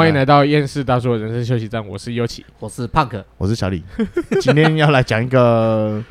[0.00, 3.84] 好，欢迎来到厌世大叔的人生休息站，我是优奇，我是胖哥，我是小李，
[4.40, 6.02] 今天要来讲一个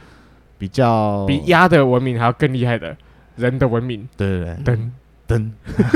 [0.60, 2.96] 比较比鸭的文明还要更厉害的
[3.36, 4.76] 人的文明，对对对，
[5.28, 5.52] 噔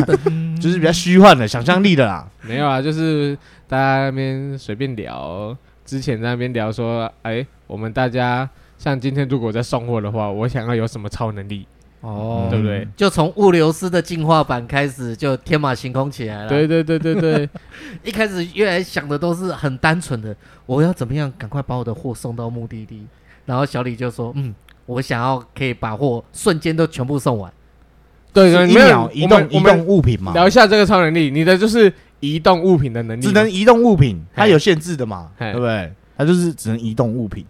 [0.08, 3.38] 噔， 就是比较虚幻的想象力的啦，没有啊，就是
[3.68, 11.68] 大家那边随便聊，之前在那边聊说，哎，我们大家像今天如果在送货的话，我想要有什么超能力？
[12.04, 12.86] 哦，对不对？
[12.98, 16.50] 就从物流师的进化版开始，就天马行空起来了。
[16.50, 17.50] 对对对对对，
[18.04, 20.36] 一开始原来想的都是很单纯的，
[20.66, 23.08] 我要怎么样赶快把我的货送到目的地。
[23.45, 24.54] 然后小李就说：“嗯，
[24.86, 27.52] 我想要可以把货瞬间都全部送完。”
[28.34, 30.34] 对对，一秒移动移动物品嘛。
[30.34, 35.90] 聊一下这个超能力，你的就是移动物品的能力，只能移动物品，它有限制的嘛，对不对？
[36.17, 37.45] 它就是只能移动物品。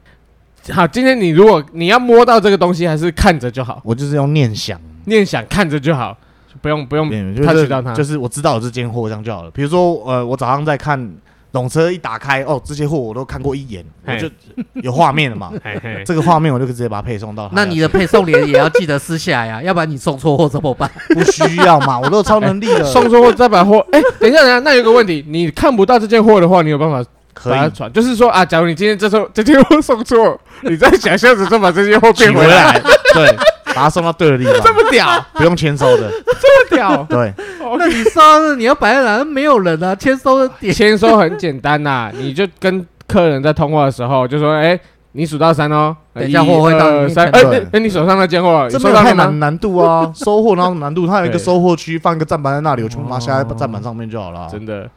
[0.72, 3.81] 好，今天你如果你要摸到这个东西，还是看着就好。
[3.83, 6.16] 我就是用念想，念想看着就好，
[6.61, 7.09] 不用不用
[7.44, 9.52] 他知道它，就是我知道有这间货这样就好了。
[9.52, 11.11] 比如说，呃，我早上在看
[11.52, 14.30] 笼车一打开，哦，这些货我都看过一眼，我就
[14.75, 15.52] 有画面了嘛。
[16.05, 17.50] 这个画面我就直接把它配送到。
[17.52, 20.89] 那你的配送连也要记得撕下来呀，要不然你送错货怎么办？
[21.14, 22.86] 不需要嘛，我都有超能力了。
[22.89, 27.03] 送错货再把货，哎，等一下等一下，那有个问题，你看不到这件货的话，你有办法？
[27.34, 27.70] 可以。
[27.72, 32.80] 传，就是说啊，假如你今天这时候这件货送错，你在想象着就把这件货变回来，
[33.14, 37.34] 对，把它送到对的地方，这么屌，不用签收的，这么屌，对。
[37.78, 39.23] 那你收，你要摆在哪？
[39.26, 44.80] 没有人啊，签收的点，签收很简单呐， 你就跟客人在通话的时候就说，哎，
[45.14, 54.88] 你数到三哦，等一下货会到三，哎，哎，你手上那件货，这没有太难难度啊，收货那种难度，它有一个收货区，放一个站板在那里，我全部拿下在站板上面就好了，真的。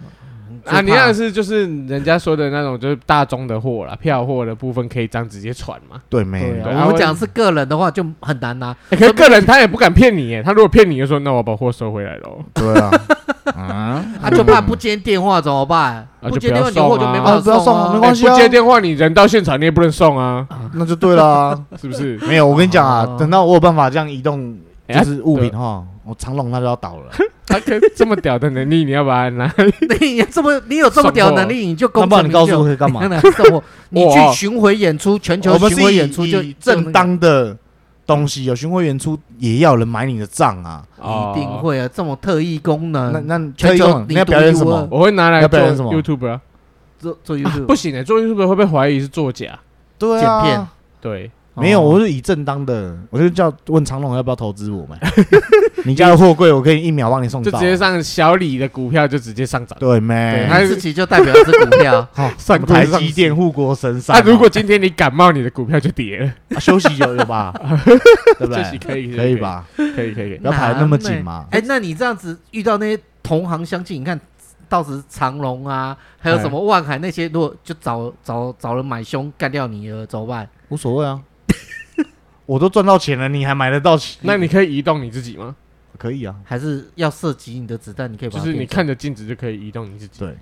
[0.66, 6.00] 啊，你那是就是人家说的那种，就是大宗的货啦，票货的部分可以这样直接传嘛？
[6.09, 6.54] 对，没有。
[6.84, 8.75] 我们讲是个人的话就很难拿。
[8.91, 12.38] 可是个人他也不敢骗你耶，他如果骗你就说，那我把货收回来喽。
[12.54, 12.91] 对啊，
[13.54, 16.06] 啊，他 就怕不接电话怎么办？
[16.22, 18.27] 不接电话你货就没办法送啊，没关系。
[18.27, 20.44] 不接电话你人到现场你也不能送啊，
[20.75, 22.19] 那就对了， 是不是？
[22.27, 27.12] 没有，我跟你讲啊，等到我有办法这样移动，就是物品哈，我长龙它就要倒了。
[27.47, 29.52] 他可这么屌的能力，你要把它拿？
[30.00, 32.20] 你这么你有这么屌能力，你就公布。
[32.22, 33.00] 你告诉我可以干嘛？
[33.91, 37.56] 你去巡回演出，全球巡回演出就正当的
[38.04, 40.84] 东西，有巡回演出也要人买你的账啊！
[41.00, 43.12] 一定会啊，这么特异功能。
[43.12, 44.86] 那那全球你要表演什么？
[44.91, 45.58] 我会拿来做
[45.94, 46.41] YouTube 啊，
[46.98, 49.56] 做做 YouTube 不行的，做 YouTube 会被怀疑是作假。
[49.98, 50.68] 对啊，剪片
[51.00, 51.30] 对。
[51.56, 54.98] 没有，我是以正当的，我就叫问长龙要不要投资我们。
[55.84, 59.78] 你家的货柜，我可以一秒帮你送到，就直接上小李的股票就直接上涨。
[59.78, 60.46] 对没？
[60.50, 62.06] 他自己就代表是股票，
[62.36, 64.16] 上台积电护国神山。
[64.18, 66.32] 那如果今天你感冒，你的股票就跌了。
[66.60, 67.54] 休息有有吧？
[68.38, 68.62] 对不对？
[68.64, 69.64] 休息可以，可以吧？
[69.76, 71.46] 可以可以，不要排那么紧嘛。
[71.50, 74.20] 哎，那你这样子遇到那些同行相近，你看
[74.68, 80.48] 到时长龙啊，还有什么万海那些，如果就找找找人买凶干掉你了，怎么办？
[80.68, 81.20] 无所谓啊。
[82.46, 83.98] 我都赚到钱了，你还买得到？
[84.22, 85.54] 那你可以移动你自己吗？
[85.98, 88.12] 可以啊，还是要射击你的子弹？
[88.12, 90.18] 你可以就是你看着镜子就可以移动你自己。
[90.18, 90.36] 对，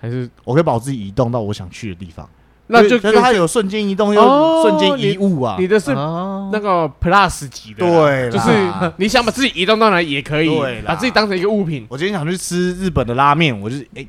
[0.00, 2.28] 还是我可以把我自己移动到我想去的地方。
[2.66, 5.56] 那就可是它有瞬间移动，又瞬间移物啊！
[5.58, 10.48] 你的是那个 Plus 级的，对，就是你想把自己移动到哪也可以，
[10.84, 11.86] 把自己当成一个物品。
[11.90, 14.06] 我今天想去吃日本的拉面，我就是哎。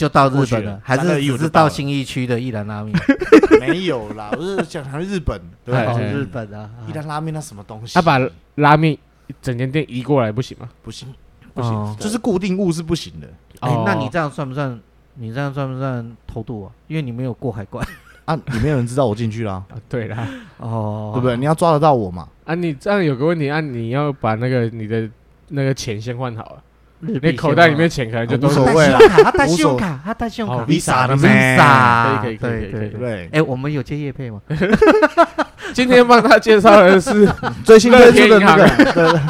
[0.00, 2.98] 就到日本了，还是只是到新一区的一兰拉面？
[3.60, 5.74] 没有啦，我是想去日本，对，
[6.10, 7.92] 日本啊，一兰拉面那什么东西？
[7.92, 8.18] 他把
[8.54, 8.96] 拉面
[9.42, 10.70] 整间店移过来不行吗？
[10.82, 11.06] 不行，
[11.52, 13.28] 不行，就是固定物是不行的。
[13.60, 14.80] 哎，那你这样算不算？
[15.16, 16.72] 你这样算不算偷渡啊？
[16.88, 17.86] 因为你没有过海关
[18.24, 19.62] 啊，也没有人知道我进去了。
[19.86, 20.26] 对啦，
[20.56, 21.36] 哦，对不对？
[21.36, 22.26] 你要抓得到我嘛？
[22.46, 25.06] 啊，你这样有个问题啊，你要把那个你的
[25.48, 26.62] 那个钱先换好了。
[27.00, 28.98] 你口袋里面钱可能就都无所谓了。
[29.22, 33.28] 他带信用卡，他带信用卡，Visa 的，Visa，可以可以可以可以对。
[33.32, 34.40] 哎，我们有接业配吗？
[35.72, 37.26] 今天帮他介绍的是
[37.64, 39.20] 最新推出的那个，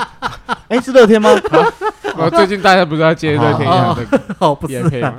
[0.68, 1.30] 哎，是乐天吗？
[2.16, 5.14] 我最近大家不是要接乐天银行的哦， 不是配吗？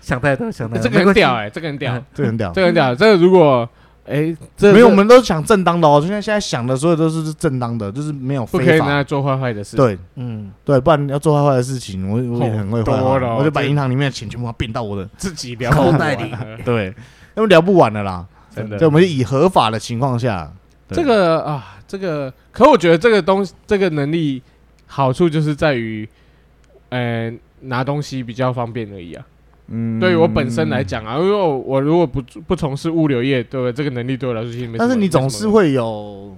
[0.00, 0.82] 想太多，想太多。
[0.82, 2.94] 这个很屌哎，这个很屌，这个很屌，这个很屌。
[2.94, 3.68] 这个如果。
[4.08, 6.00] 哎，没有，我们都想正当的哦。
[6.00, 8.64] 就像现在想的所有都是正当的，就是没有非法。
[8.64, 9.76] 不可以拿来做坏坏的事。
[9.76, 12.92] 对，嗯，对，不然要做坏坏的事情，我我也很会坏。
[13.02, 16.32] 我就把银行里面的钱全部变到我的 自己口袋里。
[16.64, 16.94] 对，
[17.34, 18.78] 那么聊不完了啦，真的。
[18.78, 20.50] 就我们以合法的情况下，
[20.88, 24.42] 这个啊，这个，可我觉得这个东西，这个能力
[24.86, 26.08] 好处就是在于，
[26.88, 29.24] 呃，拿东西比较方便而已啊。
[29.70, 33.72] 嗯，对于我本身来讲啊，因为我，如果不不从事物流业，对不对？
[33.72, 34.78] 这个能力对我来说其实没。
[34.78, 36.34] 但是你总是会有，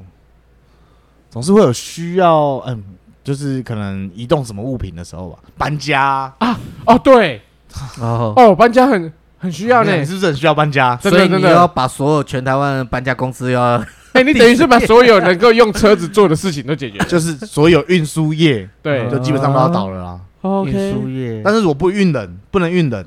[1.31, 2.83] 总是会有需要，嗯，
[3.23, 6.35] 就是可能移动什么物品的时候吧，搬家。
[6.39, 7.41] 啊，哦对，
[8.03, 8.35] 哦。
[8.37, 10.97] 哦搬家很很需要呢，你是不是很需要搬家？
[11.01, 13.81] 所以你要把所有全台湾搬家公司要，
[14.13, 20.21] 哎，你等于是把所有能够用车子做的事情都解决，就是所有运输业，对，就基本上都要倒了啦。
[20.67, 23.07] 运输业，但是我不运人，不能运人。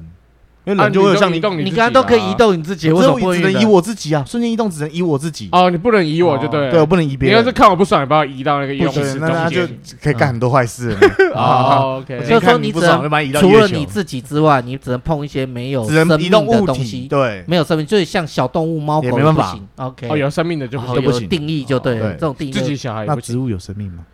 [0.66, 4.24] 因为人就会像你，你刚刚都可以移动你自己，为什么不只能移我自己啊？
[4.26, 5.50] 瞬间移动只能移我自己。
[5.52, 7.38] 哦，你不能移我就对，对我不能移别人。
[7.38, 8.80] 你要是看我不爽，你把我移到那个移
[9.20, 9.68] 那他就
[10.02, 10.96] 可以干很多坏事。
[11.36, 19.68] 哦，OK，就是说你只能除了你自己之外，你只能碰一些没有生命的东西，对，没有生命，就是像小动物、猫狗不行。
[19.76, 22.52] OK，哦，有生命的就不行，定义就对，这种定义。
[22.52, 24.06] 自己小孩那植物有生命吗？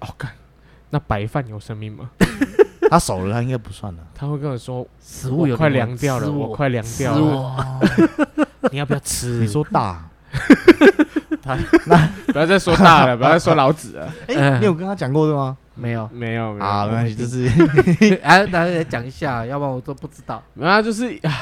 [0.00, 0.30] 哦，干，
[0.90, 2.10] 那白饭有生命吗？
[2.90, 4.00] 他熟了，他应该不算了。
[4.14, 7.80] 他会跟我说：“食物有快凉掉了，我快凉掉了，
[8.70, 10.04] 你要不要吃？”你说大，
[11.42, 14.12] 他那不要再说大了，不要再说老子了。
[14.28, 15.56] 哎，你有跟他讲过的吗？
[15.74, 17.46] 没有，没有，啊，没关系，就是
[18.22, 20.42] 哎，大家来讲一下，要不然我都不知道。
[20.54, 21.32] 没有就是啊，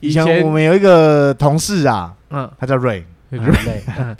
[0.00, 3.52] 以前我们有一个同事啊，嗯，他叫瑞，瑞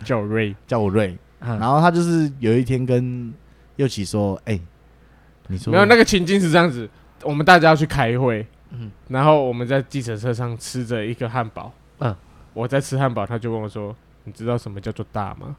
[0.03, 1.17] 叫瑞，叫我瑞。
[1.39, 3.33] 然后他就是有一天跟
[3.77, 4.59] 佑启说：“哎。”
[5.47, 6.89] 你说没有那个情境是这样子，
[7.23, 12.15] 我们大家要去开会，嗯，然后我们在计程车上吃着一个汉堡，嗯，
[12.53, 13.95] 我在吃汉堡，他就问我说
[14.25, 15.55] ：“你知道什么叫做大吗？”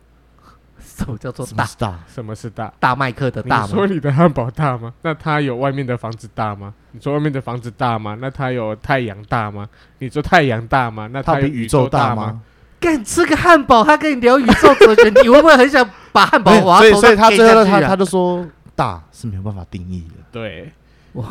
[0.81, 1.67] 什么叫做大？
[1.77, 1.99] 大？
[2.07, 2.73] 什么是大？
[2.79, 3.67] 大麦克的大吗？
[3.69, 4.95] 你说你的汉堡大吗？
[5.03, 6.73] 那它有外面的房子大吗？
[6.93, 8.17] 你说外面的房子大吗？
[8.21, 9.69] 那它有太阳大吗？
[9.99, 11.09] 你说太阳大吗？
[11.13, 12.41] 那他有宇宙大吗？
[12.79, 18.47] 干吃个汉堡，他跟你聊宇宙哲学， 你会不会很想把汉堡划所以，所以他最后他他就说。
[18.79, 20.71] 大是没有办法定义的，对，
[21.15, 21.27] 哇，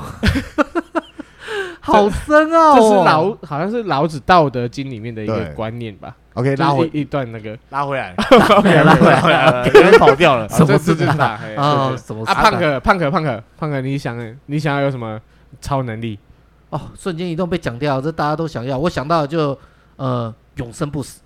[1.80, 2.76] 好深哦！
[2.76, 11.40] 这是老，好像是老子《道德经》里面的一个观念吧？OK，拉回一段那个，拉回来，OK， 拉回来，回来，跑掉了，什么是大？
[11.56, 12.34] 啊，什么啊？
[12.34, 15.18] 胖可，胖可，胖可，胖可，你想，你想要有什么
[15.62, 16.20] 超能力？
[16.70, 18.78] 哦，瞬间移动被讲掉，这大家都想要。
[18.78, 19.58] 我想到就
[19.96, 21.22] 呃，永生不死。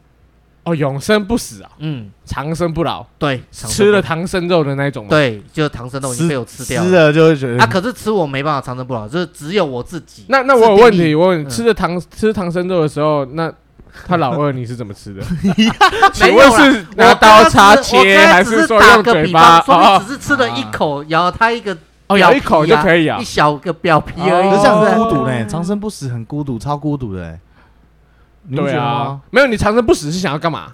[0.63, 1.71] 哦，永生不死啊！
[1.79, 3.03] 嗯，长生不老。
[3.17, 5.09] 对，吃了唐僧肉的那种吗？
[5.09, 6.87] 对，就是唐僧肉已经被我吃掉了。
[6.87, 10.25] 吃了就会觉得啊，可是吃我没办法长生不老，就是只有我自己。
[10.29, 13.51] 那那我有问题，我问你，吃了唐吃唐僧肉的时候，那
[14.07, 15.23] 他老二你是怎么吃的？
[16.13, 19.61] 请问是拿刀叉切，还是说用嘴巴？
[19.61, 21.75] 说你只是吃了一口，咬他一个
[22.05, 24.49] 哦，咬一口就可以咬一小个表皮而已。
[24.61, 27.39] 这样很孤独呢，长生不死很孤独，超孤独的。
[28.49, 30.73] 对啊，没有你长生不死是想要干嘛？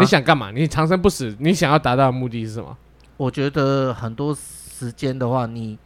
[0.00, 0.50] 你想干嘛？
[0.50, 2.76] 你长生不死，你想要达到的目的是什么？
[3.16, 5.78] 我觉得很多时间的话，你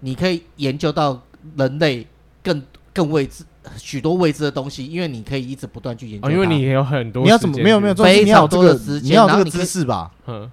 [0.00, 1.22] 你可以研究到
[1.56, 2.06] 人类
[2.42, 2.62] 更
[2.92, 3.44] 更未知
[3.78, 6.30] 许多未知的东西，因为你可以一直不断去研究。
[6.30, 10.10] 因为你也有很多，你要怎么没有没有非常多的时间，你要这个知识吧？
[10.26, 10.50] 嗯。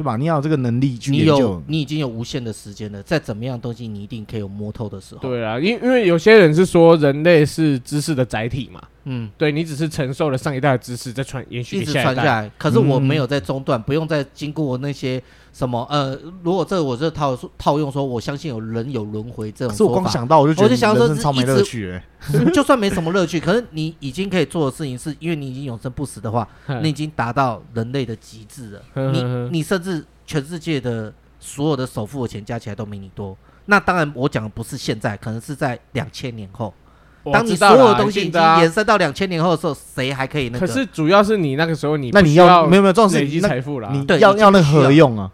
[0.00, 0.16] 对吧？
[0.16, 1.34] 你要有这个能力去研究。
[1.34, 3.02] 你有，你已经有无限的时间了。
[3.02, 5.20] 再怎么样东西，你一定可以有摸透的时候。
[5.20, 8.80] 对啊，因因为有些人是说人类是知识的载体嘛。
[9.04, 12.50] 嗯，对，你只是承受了上一代的知识，再传延续一直传下来。
[12.56, 19.76] 可是我没有在中断，不用再经过那些什么呃，如果这我这套套用说，我相信有人有轮回这种。
[19.76, 22.04] 是我光想到我就觉得人生超没乐趣哎。
[22.52, 26.46] 就算没什么乐趣，可是你已经可以做的事情是，因为你已经永生不死的话，
[26.82, 28.82] 你已经达到人类的极致了。
[29.12, 30.04] 你你甚至。
[30.30, 33.36] 全世界的所有的首富的钱加起来都没你多。
[33.66, 36.72] 那当然，我讲的不是现在，可能是在两千年后。
[37.32, 40.64] 当你所有的东西已经延伸到两千年后的时候，谁还可以那个？
[40.64, 43.90] 可是主要是你那个时候，你那你要没有没有，重视累积财富了。
[43.90, 45.28] 你要要那何用啊？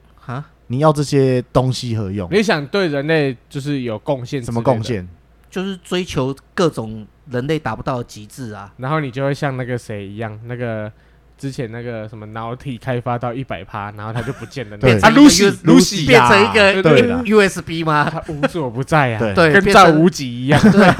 [0.66, 0.68] 啊？
[0.68, 2.28] 你要这些东西何用？
[2.30, 4.42] 你想对人类就是有贡献？
[4.42, 5.08] 什么贡献？
[5.50, 8.72] 就是追求各种人类达不到的极致啊。
[8.76, 10.90] 然后你就会像那个谁一样，那个。
[11.38, 14.76] 之前那个什么脑体开发到一百趴，然后他就不见了。
[14.78, 18.08] 变成 Lucy，Lucy 变成一个 USB 吗？
[18.10, 20.90] 他无所不在啊，对，跟赵无极一样，对，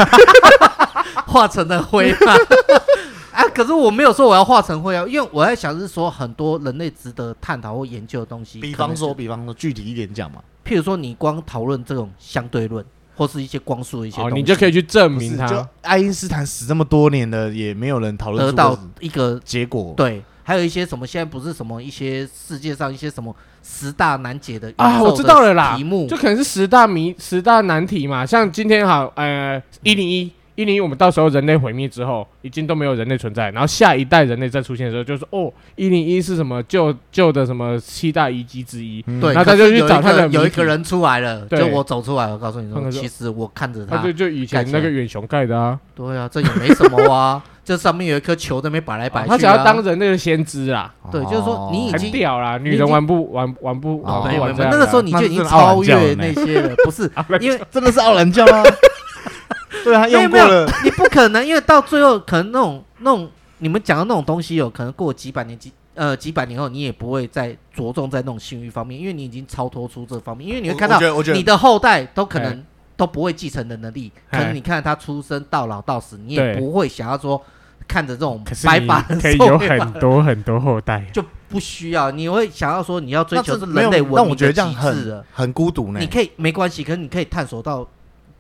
[1.27, 2.19] 化成了灰嘛。
[3.37, 8.61] 啊，可是我没有说我要化成灰啊，因为我在想是说很多人类值得探讨或研究的东西。
[8.61, 10.43] 比方说，比方说，具体一点讲嘛。
[10.65, 12.85] 譬如说，你光讨论这种相对论。
[13.19, 15.47] 或是一些光速的一些东西，你就可以去证明它。
[15.47, 19.95] 就爱因斯坦死这么多年了，也没有人讨论得到一个结果。
[19.97, 25.75] 对，还有一些什么，现在不是什么一些世界上一些什么十大难解的啊，我知道了啦。
[25.79, 28.27] 题目就可能是十大谜、十大难题嘛。
[28.27, 57.11] 像今天好，呃，一零一一零一我们到时候人类毁灭之后，已经都没有人类存在，然后下一代人类再出现的时候，就是哦，一零一是什么旧旧的什么七大遗迹之一，对，然后他就去找他的有一个人出来了，就我走出来，我告诉你说，其实我看着他，就就以前那个远雄盖的啊，对啊，这也没什么啊， 这上面有一颗球在那边摆来摆去，他想要当人类的先知啊，对，就是说你已经屌了，女人玩不玩玩不玩不玩，那个时候你就已经超越那些了， 不是，
[57.41, 58.63] 因为真的是傲人教啊。
[59.85, 71.01] 对啊，用过了，你不可能，因为到最后可能那种那种你们讲的那种东西，有可能过几百年几呃几百年后，你也不会再着重在那种性欲方面，因为你已经超脱出这方面，因为你会看到
[71.33, 72.65] 你的后代都可能
[72.97, 77.41] 都不会继承的能力，可能你看他出生到老到死，你也不会想要说
[77.89, 86.01] 看着这种白发可以有很多很多后代，就不需要，你会想要说你要追求是人类文明的极致，很孤独呢。
[86.01, 87.87] 你可以没关系，可是你可以探索到。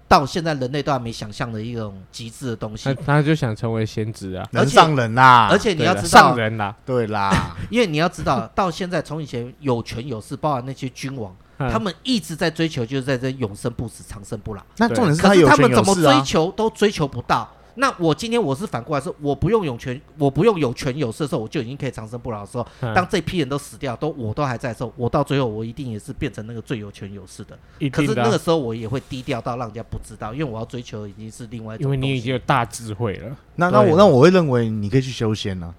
[0.08, 2.92] 到现在，人类都还没想象的一种极致的东西。
[2.94, 5.48] 他他就想成为先知啊，能上人呐！
[5.50, 7.56] 而且你要知道，上人呐，对啦。
[7.70, 14.62] 因为你要知道，到现在从以前有权有势，包含那些君王， 他们一直在追求，就是在这永生不死、长生不老。
[14.76, 17.50] 那重点是，可是他们怎么追求都追求不到。
[17.76, 27.56] 那我今天我是反过来说，我不用有权，我不用有权有势的时候，我就已经可以长生不老的时候，当这批人都死掉，都我都还在的时候，我到最后我一定也是变成那个最有权有势的。
[27.78, 31.84] 的可是那个时候我也会低调到让人家不知道，因为我要追求已经是另外一种。
[31.84, 33.36] 因为你已经有大智慧了。
[33.56, 35.74] 那那我那我会认为你可以去修仙呢、啊，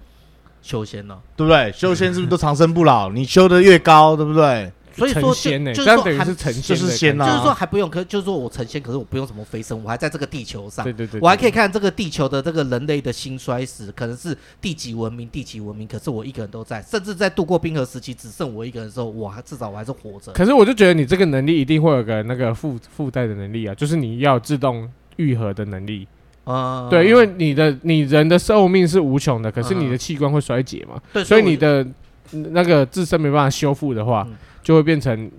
[0.62, 1.72] 修仙呢、啊，对不对？
[1.72, 3.10] 修仙是不是都长生不老？
[3.10, 4.72] 你修的越高，对不对？
[4.98, 20.32] 所以说，就就是说，是成仙，就是仙就是说还不用，可就是说我成仙，可是我不用什么飞升，我还在这个地球上，对对对，我还可以看这个地球的这个人类的兴衰史，可能是第几文明，第几文明，可是我一个人都在，甚至在度过冰河时期，只剩我一个人的时候，我还至少我还是活着。
[20.32, 26.06] 可是我就觉得你这个能力一定会有个那个附附带的能力啊，就是你要自动愈合的能力
[26.44, 31.86] 啊，对，因为你的你人的寿命是无穷的，可是你的器官会衰竭嘛，对，所以你的
[32.30, 34.26] 那个自身没办法修复的话，
[34.68, 35.30] 就会变成。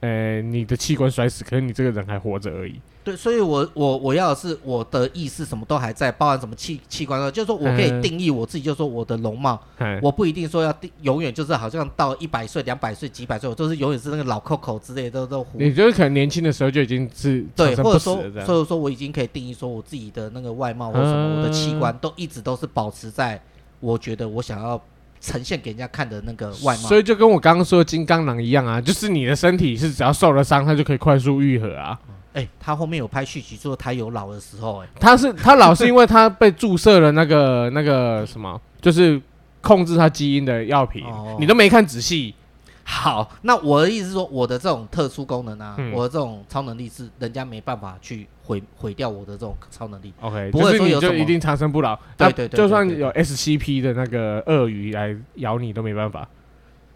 [0.00, 2.78] 呃，你的器官摔死，可是你这个人还活着而已。
[3.02, 15.52] 对，所以我我我要的是我的意识什么都还在，包含什么器器官，就是说我可以定义我自己，就是说我的容貌，嗯、我不一定说要定永远就是好像到一百岁、两百岁、几百岁，我就是永远是那个老 Coco 之类的都都活。
[15.54, 23.40] 你就是可能年轻的时候就已经是对，或者说，所以说我已经可以定义说我自己的那个外貌或什么，嗯、我的器官都一直都是保持在
[23.80, 24.78] 我觉得我想要。
[25.24, 31.98] 呈现给人家看的那个外貌，所以就跟我刚刚说的金刚狼一样啊， 就是你的身体是只要受了伤，它就可以快速愈合啊。
[32.34, 39.20] 哎、欸，他后面有拍续集，说他有老的时候、欸，哎，他是他老是因为他被注射了那个那个什么，就是
[39.60, 42.34] 控制他基因的药品，哦、你都没看仔细。
[42.82, 50.12] 好，那我的意思是说，我的这种特殊功能啊，嗯、我的这种超能力是人家没办法去毁毁掉我的这种超能力。
[50.20, 51.98] OK，不会说有就一定长生不老。
[52.16, 56.28] 对对对，就算有 SCP 的那个鳄鱼来咬你都没办法。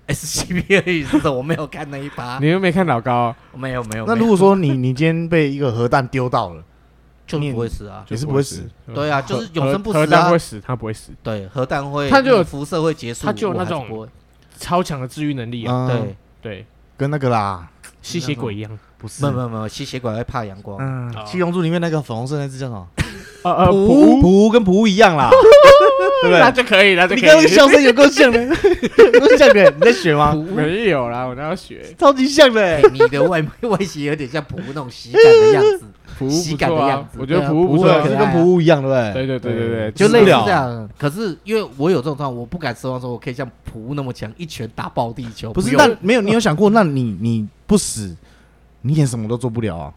[0.06, 1.32] SCP 鳄鱼是什么？
[1.32, 2.38] 我没有看那一趴。
[2.38, 3.36] 你又没看老高、啊？
[3.54, 4.06] 没有没有。
[4.06, 6.62] 那如果说你你今天被一个核弹丢到了，
[7.26, 8.04] 就不会死啊？
[8.08, 8.68] 也是不会死。
[8.94, 10.00] 对啊，就是永生不死、啊。
[10.00, 11.12] 核弹会死，他不会死。
[11.22, 14.08] 对，核弹会，它就有辐射会结束，它就有那种。
[14.60, 15.86] 超强的治愈能力啊！
[15.86, 17.70] 对对，跟那个啦，
[18.02, 19.22] 吸血鬼一样，不是？
[19.24, 20.76] 没有没有没有，吸血鬼会怕阳光。
[20.80, 22.86] 嗯，七龙珠里面那个粉红色那只叫什么？
[23.44, 25.30] 呃呃，普普跟普一样啦，
[26.22, 26.40] 对不对？
[26.40, 27.06] 那就可以了。
[27.06, 28.46] 你刚刚笑声有够像的，
[29.20, 29.70] 够像的。
[29.70, 30.34] 你在学吗？
[30.54, 31.84] 没有啦，我那要学。
[31.96, 35.84] 超级像的，你的外外形有点像普那种喜感的样子。
[36.18, 39.12] 普喜感的样子，我觉得普不错，可是跟普乌一样，对不对？
[39.12, 40.88] 对对对对对，就类似这样。
[40.98, 45.52] 可是因为我有这种状况，我不敢奢望说我可以像普乌那么强，一拳打爆地球。
[45.52, 48.16] 不是，那没有，你有想过，那你你不死，
[48.82, 49.92] 你也什么都做不了啊？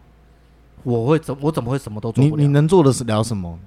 [0.82, 2.40] 我会怎，我怎么会什么都做不了？
[2.40, 3.58] 你你能做的是聊什么？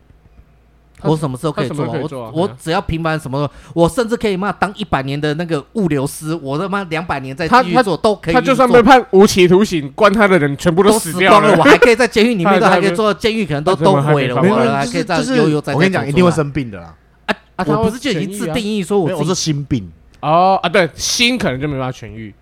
[1.02, 1.86] 我什么时候可以做？
[1.86, 8.34] 我我只要平凡什么，我甚至可以骂当一百年的那个物流师，我他妈两百年再继续做都可以。
[8.34, 15.74] 他就算被判无期徒刑，关他的人全部都死掉了，我还可以在监狱里面 都还可以做，监狱可能都都毁了，我还可以再悠悠在。
[15.74, 16.96] 我跟你讲，一定会生病的啦。
[17.26, 17.66] 啊啊！
[17.68, 19.92] 我不是就已经自定义说我是心病
[20.22, 22.34] 哦啊，对，心可能就没办法痊愈，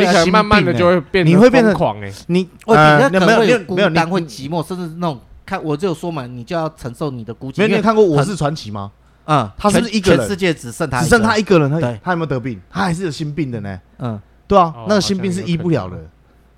[0.00, 5.20] 对，可能慢慢的就会变，你会变成狂哎，你呃没有没有没有，你会寂寞，甚至那种。
[5.46, 7.58] 看，我就说嘛，你就要承受你的孤寂。
[7.58, 8.90] 没有，你有看过《我是传奇》吗？
[9.26, 11.70] 嗯，他是不是一个人，全世界只剩他，只剩他一个人。
[11.70, 12.58] 他他有没有得病？
[12.70, 13.78] 他还是有心病的呢。
[13.98, 15.98] 嗯，对啊，那个心病是医不了的，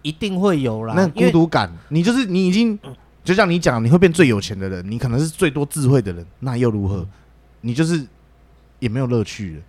[0.02, 0.94] 一定会有啦。
[0.96, 2.78] 那孤独感，你就是你已经，
[3.24, 7.04] 就像你讲，你会变最有钱的人，你可能是最多智慧的人，那又如何？
[7.62, 8.06] 你就是
[8.78, 9.62] 也没有乐趣了。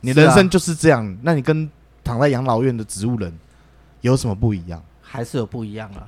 [0.00, 1.70] 你人生就是这样，那你跟
[2.04, 3.32] 躺在养老院的植物人
[4.02, 4.80] 有什么不一样？
[5.00, 6.06] 还是有不一样啊。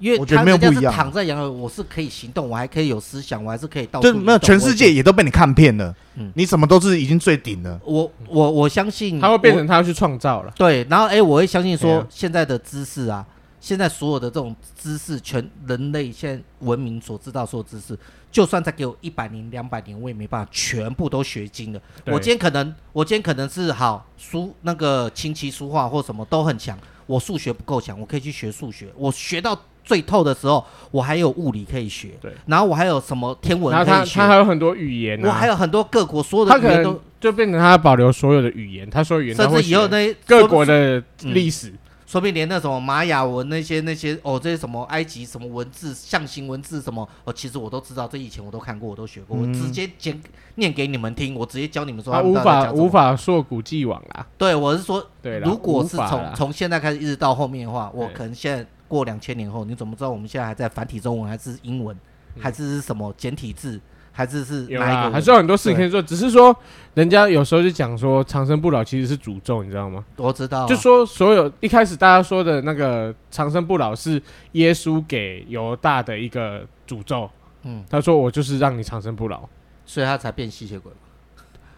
[0.00, 0.92] 因为我觉得没有不一样。
[0.92, 4.12] 躺在养老，我是可以行动，我还可以有思想，我还是可以到处。
[4.12, 7.80] 就没有全世界也都被你看遍了，嗯，你什么都是已经最顶了。
[7.84, 10.52] 我我我相信他会变成他要去创造了。
[10.56, 13.24] 对，然后哎，我会相信说现在的知识啊，
[13.60, 17.96] 现在所有的这种知识，全人类现在文明所知道所有知识，
[18.34, 21.80] 就算再给我一百年、两百年，我也没办法全部都学精了。
[22.06, 26.76] 我今天可能，我今天可能是好书那个琴棋书画或什么都很强，
[27.06, 29.56] 我数学不够强，我可以去学数学，我学到。
[29.84, 41.78] 最透的时候，我还有物理可以学，对，然后我还有什么天文可以学，他他还有很多语言、啊，我还有很多各国所有的语言都就变成他保留所有的语言，他说语言，甚至以后那些各国的历史，嗯、
[42.14, 50.14] 说不定连那什么玛雅文那些那些哦，这些什么埃及什么文字象形文字什么哦，其实我都知道，这以前我都看过，我都学过，嗯、我直接讲
[50.54, 54.24] 念给你们听，我直接教你们说他，他无法无法溯古既往啦。
[54.38, 58.64] 对，我是说，对，如果是从从现在开始一直到后面的话，我可能现在。
[58.86, 61.96] 过两千年后，你怎么知道我们现在还在繁体中文，还是英文，
[62.36, 63.80] 嗯、还是什么简体字，
[64.16, 65.10] 还是是哪一个？
[65.10, 66.00] 还是有很多事情可以做。
[66.00, 66.56] 只是说，
[66.94, 70.04] 人家有时候就讲说长生不老其实是诅咒，你知道吗？
[70.16, 70.66] 我知道、啊。
[70.66, 77.28] 就说所有一开始大家说的那个长生不老是耶稣给犹大的一个诅咒。
[77.64, 79.48] 嗯，他说我就是让你长生不老，
[79.84, 80.92] 所以他才变吸血鬼。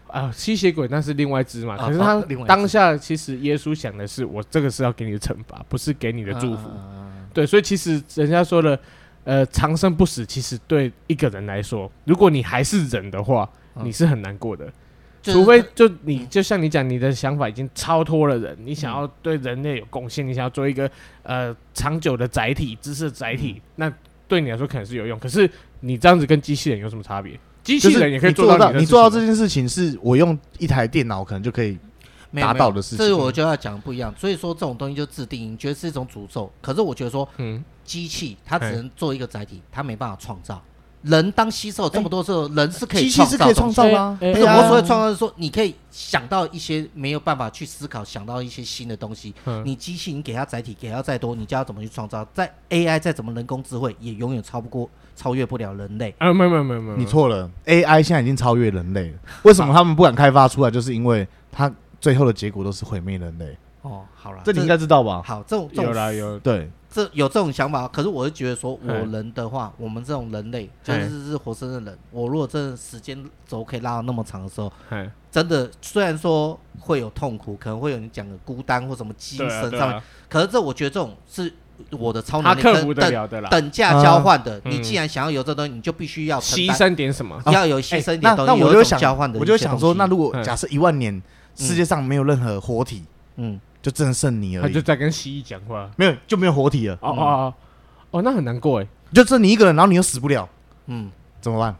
[0.07, 1.75] 啊，吸血鬼那是另外一只嘛？
[1.75, 6.69] 可是他当下其实耶稣想的是，我这个是要给你的惩罚，不是给你的祝福。
[7.33, 8.79] 对，所以其实人家说的，
[9.27, 13.47] 呃，长生不死，其实对一个人来说，如果你还是人的话，
[13.83, 14.65] 你是很难过的。
[15.21, 20.89] 除非就你就像你讲，你的想法已经超脱了人，你想要对人类有贡献，你想要做一个
[21.23, 23.91] 呃长久的载体、知识载体，那
[24.29, 25.19] 对你来说可能是有用。
[25.19, 25.49] 可是
[25.81, 27.37] 你这样子跟机器人有什么差别？
[27.65, 31.77] 机器人也可以做到，你做到这件事情是我用一台电脑可能就可以
[32.35, 32.97] 达到的事情。
[32.99, 34.13] 所以我就要讲不一样。
[34.17, 36.49] 所以说这种东西就自定，你觉得是一种诅咒。
[36.61, 40.61] 可是我觉得说，嗯，机器它只能做一个载体，它没办法创造。
[41.03, 44.17] 人当吸收这么多时候，人是可以创造，机器是可以创造吗？
[44.19, 49.33] 不是，我所谓创造是说，你可以想到一些没有办法去思考，想到一些新的东西。
[49.63, 52.27] 你机器你给它载体，给它再多，你叫它怎么去创造？
[52.33, 54.89] 在 AI 再怎么人工智慧，也永远超不过。
[55.15, 56.31] 超越不了人类啊！
[56.31, 57.49] 没有没有没有没有，你错了。
[57.65, 59.17] AI 现在已经超越人类了。
[59.41, 60.69] 为什么他们不敢开发出来？
[60.69, 63.57] 就是因为它最后的结果都是毁灭人类。
[63.81, 65.23] 哦，好了，这你应该知道吧？
[65.25, 67.87] 好，这种有啦有对，这有这种想法。
[67.87, 71.99] 可是我是觉得说，我人的话，我们这种人类就是是活生生的人。
[72.11, 74.71] 我如果真的时间轴可以拉到那么长的时候，
[75.31, 81.53] 真的虽然说会有痛苦，可能会有你讲的孤单或什么精神上面，可是这我觉得这种是。
[81.91, 88.51] 我的超能力等等价交换的，你既然想要有这东西，你就必须要牺牲点什么，要有牺牲点东西。
[88.51, 91.21] 那我就想交换的，我就想说，那如果假设一万年
[91.53, 93.03] 世界上没有任何活体，
[93.35, 94.63] 嗯，就只剩你而已。
[94.63, 96.95] 他就在跟蜥蜴讲话，没有就没有活体了。
[96.95, 97.53] 哦哦哦，
[98.11, 100.47] 哦那很难过哎，就剩你一个人，然后你又死不了，
[100.87, 101.75] 嗯，怎么办？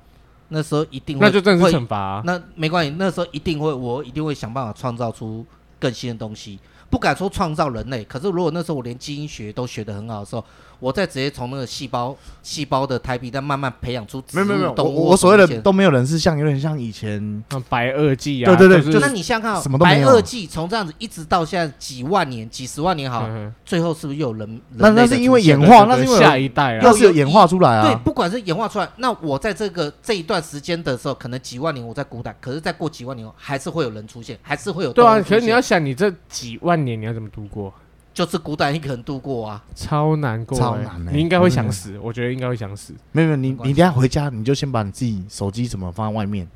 [0.48, 2.22] 那时候一定那就真的是惩罚。
[2.26, 5.46] 那没关系，那时候一定会，我一定会想办法创造出
[5.78, 6.58] 更新的东西。
[6.90, 10.46] 不敢说创造人类，可是如果那时候我连基因学都学得很好的时候，
[10.80, 23.28] 我再直接从那个细胞细胞的胎壁再慢慢培养出植物没有没有，我我所谓的都没有人是像有点像以前白垩纪啊，对对对，就是、那你想想看，什么都没有，白垩纪从这样子一直到现在几万年、几十万年好，好，
[23.66, 24.62] 最后是不是又有人？
[24.76, 27.88] 那那是因为演化，那是因为下一代啊，要是有演化出来啊。
[27.88, 34.94] 对，不管是演化出来，那我在这个这一段时间的时候，可能几万年我在孤单，可是再过几万年后，还是会有人出现，还是会有。
[34.94, 37.74] 对啊，可是你要想，你这几万年你要怎么度过？
[38.18, 41.12] 就是孤单一个人度过啊，超难过，超难的。
[41.12, 42.92] 你应该会想死，我觉得应该会想死。
[43.12, 46.48] 没有没有，你你等下回家，你就先把你自己手机什么放在外面，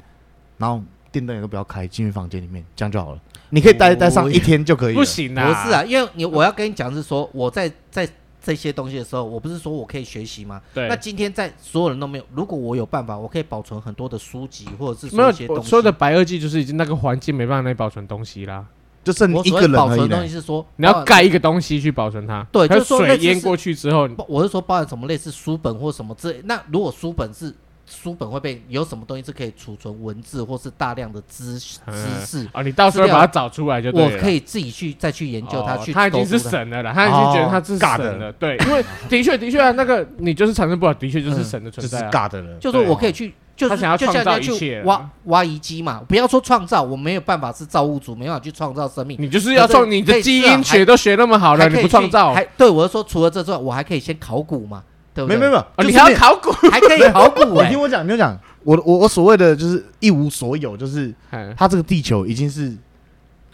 [0.58, 3.22] 然后电灯也都不要开，进去房间里面，这样就好了。
[3.52, 4.96] 你可以待待上一天就可以。
[4.96, 8.10] 不行啊，不是啊，因为你我要跟你讲是说，我在在
[8.42, 10.60] 这些东西的时候，我不是说我可以学习吗？
[10.74, 10.88] 对。
[10.88, 15.62] 那今天在所有人都没有，如果我有办法，我可以保存很多的书籍或者是说一些东西。
[15.62, 18.66] 我说的白垩纪就是已经那个环境没办法来保存东西啦。
[19.04, 22.46] 就剩你一个人保存的东西是说，你要盖一个东西去保存它。
[22.52, 26.42] 对，就是说水淹过去之后，我是说包含什么类似书本或什么之类。
[26.46, 27.54] 那如果书本是
[27.92, 32.62] 书本会被有什么东西是可以储存文字或是大量的知知识啊？
[32.62, 34.16] 你到时候把它找出来就对了。
[34.16, 35.78] 我可以自己去再去研究它。
[35.78, 38.32] 去他已经是神了啦，他已经觉得他是神了。
[38.34, 42.10] 对，因为的确的确啊，那个你就是产生不了，的确就是神的存在。
[42.10, 43.34] 尬的了，就是我可以去。
[43.54, 49.16] 就是想要创造一切，挖挖遗迹嘛，不要说创造，我没有办法是造物主，没办法去创造生命。
[49.20, 52.34] 你就是要创，你的基因学都学那么好了，你不创造？
[52.34, 54.82] 还对我是说，除了这之外，我还可以先考古嘛，
[55.14, 55.38] 对不对？
[55.38, 57.62] 没有 没有，你还要考古，还可以考古。
[57.62, 61.14] 你听我讲，你听我讲，我我我所谓的就是一无所有，就是
[61.58, 62.72] 他这个地球已经是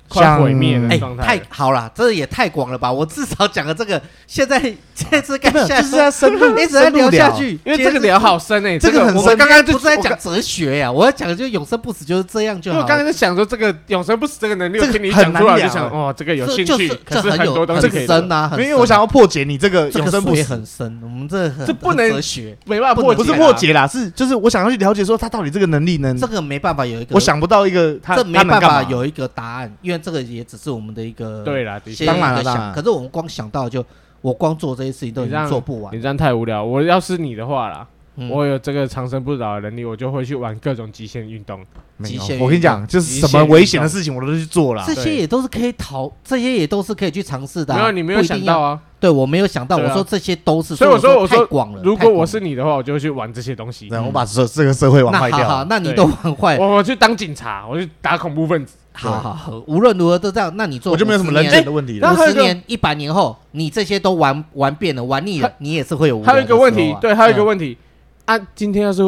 [0.08, 1.24] 快毁灭的状态。
[1.24, 2.92] 太好了，这也太广了吧！
[2.92, 4.60] 我至少讲了这个，现在
[4.96, 9.24] 这次干下就是要深入，一直在聊下去，因为这个聊好深诶，这个很深。
[9.24, 12.80] 我刚刚就是在讲哲学呀，我要讲的就是永生不死就是这样就好。
[12.80, 33.84] 我刚刚在想说这个永生不死这个能力，我听你讲出来就想，哦，这个有兴趣，可是很多东西很深啊，因为我想要破解你这个永生不死很深，我们这这不能哲学没办法破，不是破解啦，是就是我想要去了解说他到底这个能力能，这个没办法有一个，我想不到一个，这没办法有一个答案，因为这个也只是我们的一个对啦，当然了，可是我们光想到就
[34.22, 36.64] 我光做这些事情都已经做不完，你这样太无聊。
[36.64, 37.88] 我要是你的话啦。
[38.32, 41.64] 我有这个长生不老的能力，我就会去玩各种极限运动。
[42.04, 44.84] 极限，我跟你讲，就是什么危险的事情，我都去做了。
[44.88, 47.76] 这些也都是可以逃，这些也都是可以去尝试的。
[47.76, 48.82] 没有，你没有想到啊？
[49.00, 49.78] 对，我没有想到。
[49.78, 51.84] 我说这些都是，所以我说，我说太广了。
[51.84, 53.88] 如果我是你的话，我就会去玩这些东西。
[53.92, 55.48] 我把这这个社会玩坏掉。
[55.48, 56.58] 好，那你都玩坏。
[56.58, 58.74] 我我去当警察，我去打恐怖分子。
[58.98, 60.52] 好好好，无论如何都这样。
[60.56, 62.12] 那你做，我就没有什么人权的问题了。
[62.12, 66.22] 五十年、一百年后，你这些都玩玩遍了，玩腻了，你也是会有。
[66.24, 67.78] 还有一个问题，对，还有一个问题。
[68.26, 69.04] 啊，今天要是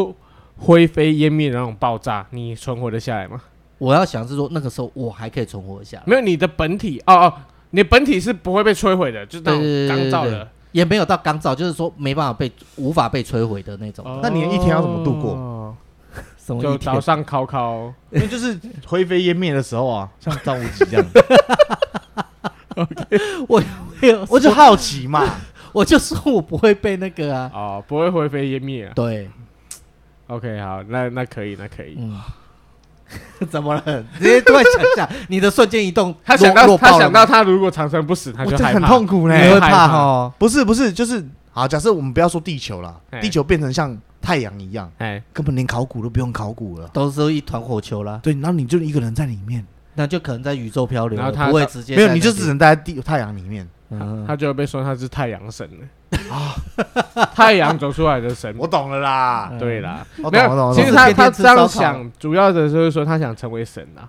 [0.58, 3.42] 灰飞烟灭的那种爆炸，你存活得下来吗？
[3.78, 6.04] 我要想是说，那个时候我还可以存活下来。
[6.06, 7.34] 没有，你的本体哦哦，
[7.72, 14.06] 你的本体是不会被摧毁的，就是那种干燥的，也没有到干燥，就是说没办法被无法被摧毁的那种。
[14.22, 15.76] 那你一天要怎么度过？
[16.50, 16.62] 什么？
[16.64, 21.06] 就早上烤烤， 因为就是灰飞烟灭的时候啊， 像张无忌这样。
[23.48, 23.62] 我
[24.30, 25.24] 我就好奇嘛。
[25.72, 28.92] 我就说我不会被那个啊，哦，不会灰飞烟灭啊。
[28.96, 29.30] 对
[30.26, 31.96] ，OK，好，那那可以，那可以。
[32.00, 32.20] 嗯，
[33.52, 33.82] 怎么了？
[34.18, 40.34] 直接突然想一下，你的瞬间移动，他想到他想到他如果长生不死，他就很痛苦呢，会怕哈。
[40.40, 41.24] 不是不是，就是
[41.60, 48.18] 好，假设我们不要说地球了，地球变成像太阳一样，哎，根本连考古都不用考古了，都是一团火球了。
[48.24, 53.68] 对，然后你就一个人在里面，那就可能在宇宙漂流，然后他不会直接没有，你就只能待在地太阳里面。
[53.90, 56.18] 嗯，他就会被说他是太阳神了。
[56.32, 56.56] 啊，
[57.36, 64.08] 太阳走出来的神，我懂了啦，对啦，没有，其实他他这样想，主要的就是说他想成为神啊，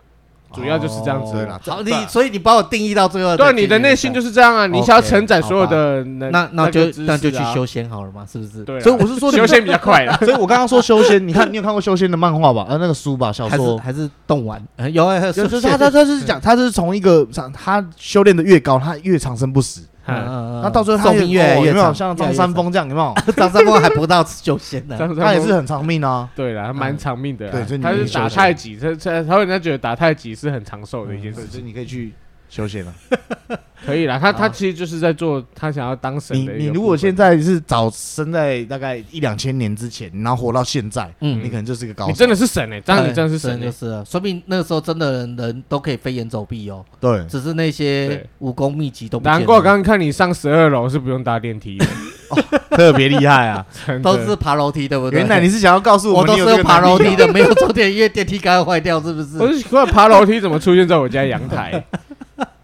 [0.53, 1.61] 主要就是这样子啦。
[1.67, 8.65] 好，你所以你把我定义到最后，对，你的内心就是这样啊，你想要承载所有的，那那就那就去修仙好了嘛，是不是？
[8.65, 10.17] 对，所以我是说修仙比较快了。
[10.19, 12.67] 所以我刚刚说修仙，你看你有看过修仙的漫画吧？
[12.69, 14.63] 呃，那个书吧，小说还是动玩？
[14.93, 19.83] 有啊，就是他他他是讲，他是从一个他修炼的越高，他越长生不死。
[20.11, 23.14] 嗯，那到最后寿命越来越长，像张三丰这样，有没有？
[23.37, 26.29] 张三丰还不到九仙呢， 他也是很长命啊。
[26.37, 27.49] 对啦，他蛮长命的。
[27.51, 32.12] 对，他是打太极，他他他人家觉得打太极是很长寿的一件事，所以你可以去
[32.51, 32.93] 修仙了。
[33.87, 36.53] 可以啦，他他其实就是在做他想要当神的。
[36.53, 42.11] 你你如果现在是早生在大概一两千年之前，然后活到现在，嗯，你可能就是一个高手。
[42.11, 46.85] 你真的是神哎，这样你真的是神就是了，说明那个时候真的人人都可以飞檐走壁哦。
[47.01, 49.25] 对，只是那些武功秘籍都不。
[49.25, 51.87] 难怪我刚刚看你上十二楼是不用搭电梯的，
[52.77, 53.65] 特别厉害啊，
[54.05, 55.21] 都是爬楼梯对不对？
[55.21, 59.39] 原来你是想要告诉我，我都是用爬楼梯的，没有坐电梯，因为电梯刚刚坏掉，是不是？
[59.39, 61.83] 我是奇怪爬楼梯怎么出现在我家阳台？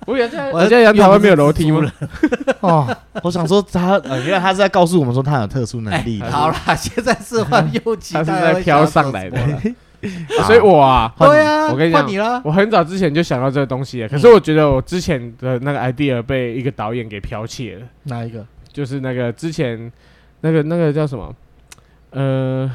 [0.07, 1.93] 我家我在阳台外面有楼梯吗？
[2.61, 6.23] 哦， 我想说他，原来他是在告诉我们说他有特殊能力。
[6.23, 9.39] 好啦， 现在是换右击， 他是在飘上来的。
[10.47, 14.09] 所以我啊，对啊，我跟你讲，我很早之前就想到这个东西了。
[14.09, 17.87] 可是我觉得我之前的那个 idea 被一个导演给剽窃了。
[18.05, 18.47] 哪一个？
[18.73, 19.91] 就是那个之前
[20.43, 21.35] 那个那个叫什么？
[22.11, 22.71] 呃。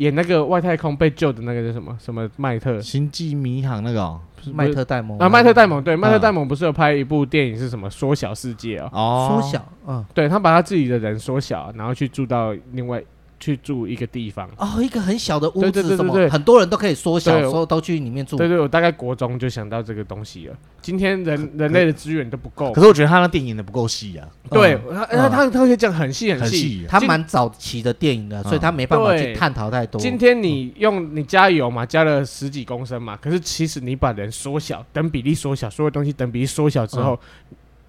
[0.00, 1.96] 演那个外太空被救的那个叫什么？
[2.00, 2.80] 什么麦特？
[2.80, 4.20] 星际迷航那个哦？
[4.54, 13.02] 麦特戴蒙啊，麦特戴蒙对，麦特戴蒙不是有拍一部电影是什么缩小世界哦，缩小嗯，对他把他自己的人缩小，然后去住到另外。
[13.40, 18.36] 去住一个地方哦，一个很小的屋子，什么很多人都可以缩小，说都去里面住。
[18.36, 20.54] 对对，我大概国中就想到这个东西了。
[20.82, 24.28] 今天人人类的资源都不够，可是我觉得他那电影的不够细啊。
[24.50, 29.98] 对，他他他可以讲很细很细，他蛮早期的电影的，所以他没办法去探讨太多。
[29.98, 37.18] 今天你用你加油嘛，加了十几公升嘛，可是其实你把人缩小，等比例缩小，所有东西等比例缩小之后，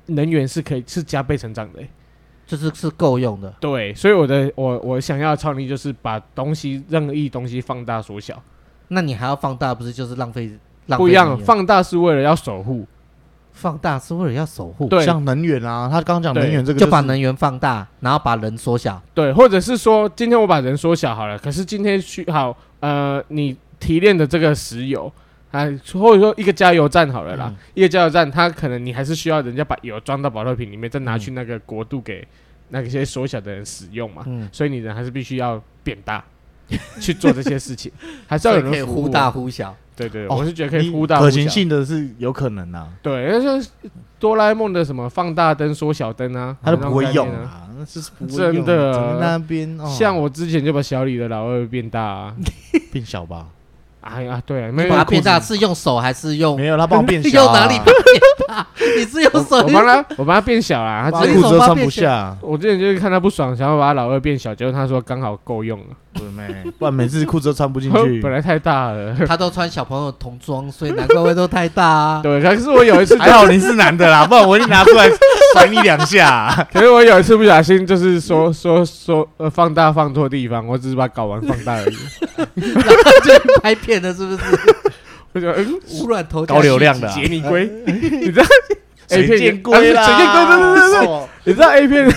[0.07, 1.81] 能源是可以是加倍成长的。
[2.51, 8.43] 就是是够用的，对，所以我的我我想要的超能力就是把东西任意东西放大缩小。
[8.89, 10.51] 那你还要放大，不是就是浪费？
[10.97, 12.85] 不一样，放大是为了要守护，
[13.53, 14.89] 放大是为了要守护。
[14.89, 19.01] 对，像能源啊，他刚刚讲能源这个，就把能源放大，然后把人缩小。
[19.13, 25.09] 对，或者是说，今天我把人缩小好了，可是今天去好呃，你提炼的这个石油。
[25.51, 32.25] 啊，或者说一个加油站好了啦，嗯、一个加油站，它可能你还是需要人家把油装到保特瓶里面，再拿去那个国度给
[32.69, 34.23] 那些缩小的人使用嘛。
[34.25, 36.23] 嗯、所以你人还是必须要变大
[36.99, 37.91] 去做这些事情，
[38.27, 39.75] 还是要有人可以忽大忽小。
[39.93, 42.87] 对对，我是觉得可以忽大可行性的是有可能啊。
[43.03, 43.69] 对，而且
[44.19, 49.17] 哆啦 A 梦的什么放大灯、缩小灯啊，他都不会用啊，那是真的。
[49.19, 52.35] 那边像我之前就把小李的老二变大啊，
[52.91, 53.49] 变小吧。
[54.01, 56.55] 哎呀，对，没有把它变大是用手还是用？
[56.55, 57.29] 没有，他帮我变小。
[57.43, 57.95] 用哪里变
[58.47, 58.65] 大？
[58.97, 59.57] 你是用手？
[59.57, 61.09] 我帮他，我帮他变小啦。
[61.11, 62.35] 他裤子都穿不下。
[62.41, 65.85] 我之前就是看他不爽，想要把他老二变小，结果他说刚好够用了。
[66.13, 66.63] 对没？
[66.77, 68.21] 不然每次裤子都穿不进去。
[68.21, 69.15] 本来太大了。
[69.27, 72.21] 他都穿小朋友童装，所以难怪会都太大啊。
[72.23, 75.09] 对，可是我有一次，还好你是男的啦，不然我一定拿出来
[75.53, 76.67] 甩你两下。
[76.71, 81.95] 可是我有一次不小心，就是说说说呃放大放错地方，我只是把睾丸放大而已。
[82.55, 82.93] 然后
[83.23, 84.43] 就拍片了，是不是？
[85.33, 88.43] 我觉得嗯，污染头高流量的杰尼龟，你知道
[89.11, 92.13] A 片水箭龟啦，水箭龟，对对对对，你知道 A 片？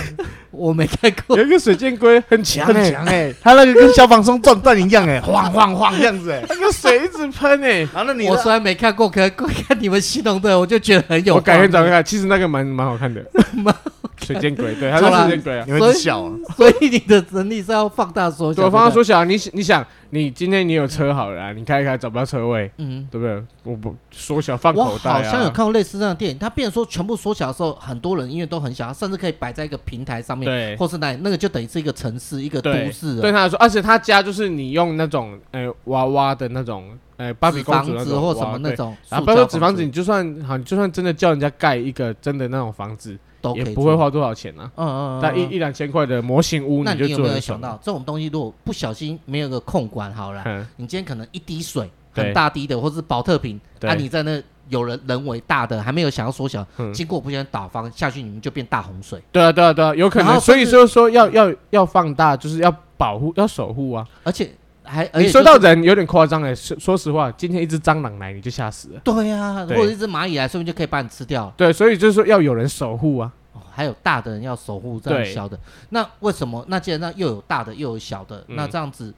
[0.57, 7.87] 我没看过，有一个水箭龟很强很强哎，他那个跟消防栓撞断一样 哎，晃晃晃这样子哎，那个水一直喷哎。
[7.93, 11.35] 然后你我虽然没看过，可看你们系统的，我就觉得很有。
[11.35, 13.23] 我改天找看，其实那个蛮 蛮好看的。
[14.25, 15.65] 水箭龟，对，它是水箭龟啊。
[15.67, 18.63] 因为小，所以你的能力是要放大缩小。
[18.63, 19.85] 对放大缩小，你你想，
[20.15, 23.43] 你今天你有车好了，你开一开找不到车位，嗯，对不对？
[23.63, 25.17] 我不缩小放口袋啊。
[25.17, 33.19] 我好像有看过类似这样的电影，它变成说全部缩小的时候，很多人因为都很小，甚至可以摆在一个平台上面，对，或是那那个就等于是一个城市，一个都市。
[33.19, 43.17] 对他来说，而且他家就是你用那种呃娃娃的那种呃芭比公主那种或什么那种，啊，不要说纸房子，你就算好，你就算真的叫人家盖一个真的那种房子。
[43.55, 48.27] 也不会花多少钱呢，嗯嗯，但一一两千块的模型屋，那你有没有想到这种东西？
[48.27, 50.43] 如果不小心没有个控管好了，
[50.77, 59.21] 你今天可能一滴水很大滴的，或是保特瓶，啊，你在那有人人为大的还没有想要缩小，经过不小心倒方下去，你们就变大洪水。
[59.31, 60.39] 对啊对啊对啊，有可能。
[60.39, 64.49] 所以说说要要要放大，就是要保护要守护啊，而且。
[64.85, 69.01] 还你说到人有点夸张哎，说说实话，今天一只蟑螂来你就吓死了。
[69.03, 71.51] 对呀，或者一只蚂蚁来，说不定就可以把你吃掉。
[71.57, 73.31] 对，所以就是说要有人守护啊。
[73.71, 76.63] 还有大的人要守护这样小的，那为什么？
[76.69, 79.13] 那既然那又有大的又有小的，那这样子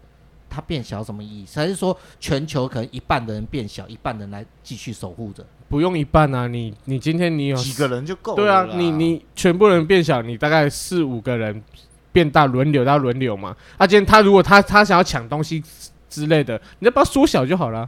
[0.49, 1.45] 它变小什么意义？
[1.53, 5.45] 还是说全球可能一半的人变小，一半人来继续守护着？
[5.69, 8.35] 不用一半啊，你你今天你有几个人就够了。
[8.35, 11.61] 对啊，你你全部人变小，你大概四五个人
[12.11, 13.55] 变大，轮流到轮流嘛。
[13.77, 15.63] 啊，今天他如果他他想要抢东西。
[16.09, 17.87] 之类的，你就把它缩小就好了。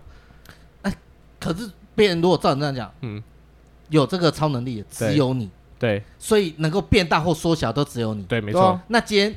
[0.81, 0.93] 哎，
[1.39, 3.23] 可是别人如果照你这样讲，嗯，
[3.87, 8.77] 有这个超能力的只有你，对，所以能够变大或缩小都只有你，对，没错。
[8.89, 9.33] 那今天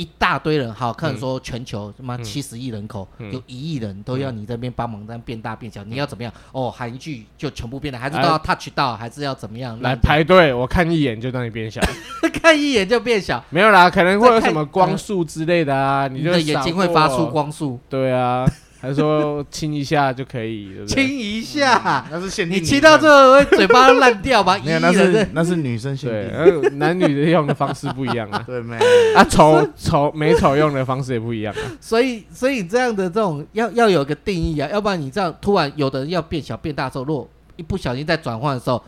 [0.00, 6.32] 一大堆人，好，看说全球他妈七十亿人口，有一亿人都要你这边帮忙这样变大变小，你要怎么样？
[6.52, 9.78] 哦，喊一句就全部变大，还是都要 touch 到，还是要怎么样？
[9.82, 11.82] 来排队，我看一眼就让你变小，
[12.42, 18.50] 看一眼就变小，没有啦，可能会有什么光束之类的啊，你的眼睛会发出光束，对啊。
[18.80, 22.58] 还是说亲一下就可以，亲一下，那是限定。
[22.58, 24.58] 你亲到最后会嘴巴烂掉吧？
[24.64, 26.60] 没有，那是那是女生限定。
[26.62, 28.42] 对，男女的用的方式不一样啊。
[28.48, 28.76] 对没？
[29.14, 31.60] 啊，丑丑美丑用的方式也不一样啊。
[31.78, 38.82] 所以，所以这样的这种要要有个定义啊，要不然你这样突然有的人要变小变大之后，如果一不小心在转换的时候，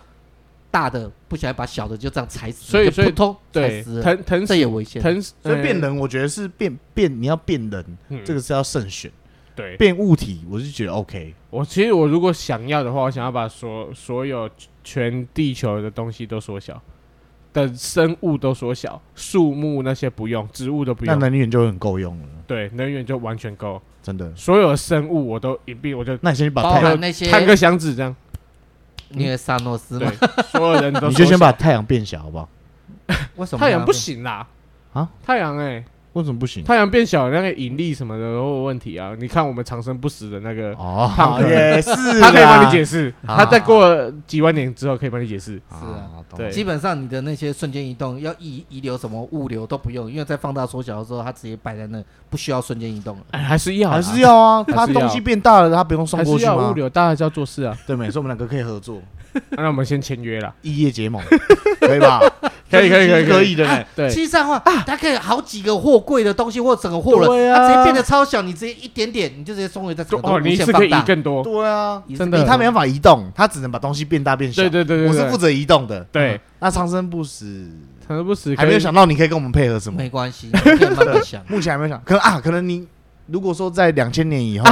[0.70, 5.02] 大的不小心把小的就这样踩死，所以所以通对疼疼这也危险。
[5.02, 7.84] 疼，所以变人，我觉得是变变，你要变人，
[8.24, 9.12] 这个是要慎选。
[9.54, 11.34] 对，变物体，我是觉得 OK。
[11.50, 14.48] 我其实我如果想要的话，我想要把所所有
[14.82, 16.80] 全地球的东西都缩小，
[17.52, 22.26] 的生物都缩小，树木那些不用，植物都不用，那能源就很够用了。
[22.46, 24.34] 对，能源就完全够，真的。
[24.34, 28.14] 所有的生物我都一并，我就那你先去把太阳那些摊个箱子这样。
[29.10, 30.10] 你的萨诺斯吗？
[30.50, 32.48] 所有人都， 你就先把太阳变小，好不好？
[33.36, 34.48] 为什么太阳不行啦？
[34.94, 35.84] 啊，太阳哎。
[36.14, 36.62] 为什么不行？
[36.62, 39.12] 太阳变小，那个引力什么的都有问题啊！
[39.18, 43.12] 你看我们长生不死的那个哦，也 是，他可以帮你解释。
[43.26, 45.52] 他再过几万年之后可以帮你解释。
[45.70, 53.22] 是啊，对，基本上你的那些瞬间移动要遗遗留什么物流都不用，因为在放大缩小的时候，它直接摆在那，不需要瞬间移动了。
[53.30, 54.64] 哎，还是要，还是要啊！
[54.68, 56.70] 它东西变大了，它不用送过去吗？
[56.70, 57.76] 物流大还是要做事啊？
[57.86, 59.00] 对，没错，我们两个可以合作。
[59.56, 61.22] 那我们先签约了，异业结盟，
[61.80, 62.20] 可以吧？
[62.72, 63.86] 可以可以可以可以的。
[63.94, 70.02] 对，其实这样的话啊，它可以好几个货柜的东西，或整个货轮，它直接变得超小，你直接一点点，你就直接送回在。
[70.22, 71.44] 哦，你是可以移更多。
[71.44, 74.62] 对啊，真的，它没办法移动，它只能把东西变大变小。
[74.62, 76.00] 对对对对，我是负责移动的。
[76.10, 77.68] 对，那长生不死，
[78.06, 79.98] 长生不死，还没有想到你可以跟我们配合什么？
[79.98, 81.42] 没关系，慢慢想。
[81.48, 82.86] 目前还没有想，可能啊，可能你
[83.26, 84.66] 如果说在两千年以后，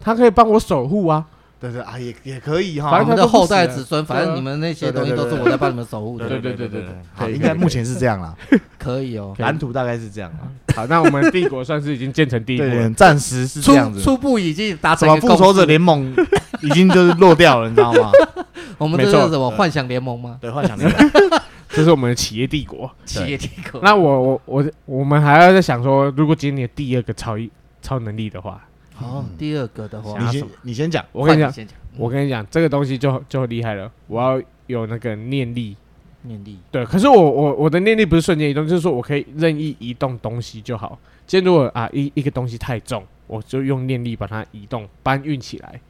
[0.00, 1.24] 他可以帮我守护啊。
[1.70, 2.90] 对对啊，也也可以哈。
[2.90, 6.28] 反正我们的后代子孙，反正你们那些东西都是我在帮你们守护的。
[6.28, 8.34] 对对对对对，好，应该目前是这样啦。
[8.78, 10.44] 可以哦，蓝图大概是这样啊。
[10.76, 14.00] 好，那我们帝国算是已经建成帝国，暂时是这样子。
[14.02, 15.18] 初步已经达成。
[15.20, 16.14] 复仇者联盟
[16.60, 18.10] 已经就是落掉了，你知道吗？
[18.76, 20.36] 我们这是什么幻想联盟吗？
[20.40, 21.10] 对，幻想联盟。
[21.70, 22.90] 这是我们的企业帝国。
[23.06, 23.80] 企业帝国。
[23.82, 27.50] 那我我我我们还要在想说，如果今年第二个超一
[27.80, 28.60] 超能力的话。
[28.94, 31.04] 好，第二个的话，你先你先讲。
[31.10, 31.52] 我跟你讲，
[31.96, 33.90] 我跟你讲，这个东西就就厉害了。
[34.06, 35.76] 我要有那个念力，
[36.22, 36.58] 念力。
[36.70, 40.96] 对，可是我我我的念力不是瞬间移动，就是说我可以任意移动东西就好。
[41.26, 45.80] 今天如果啊一一个东西太重，我就用念力把它移动搬运起来，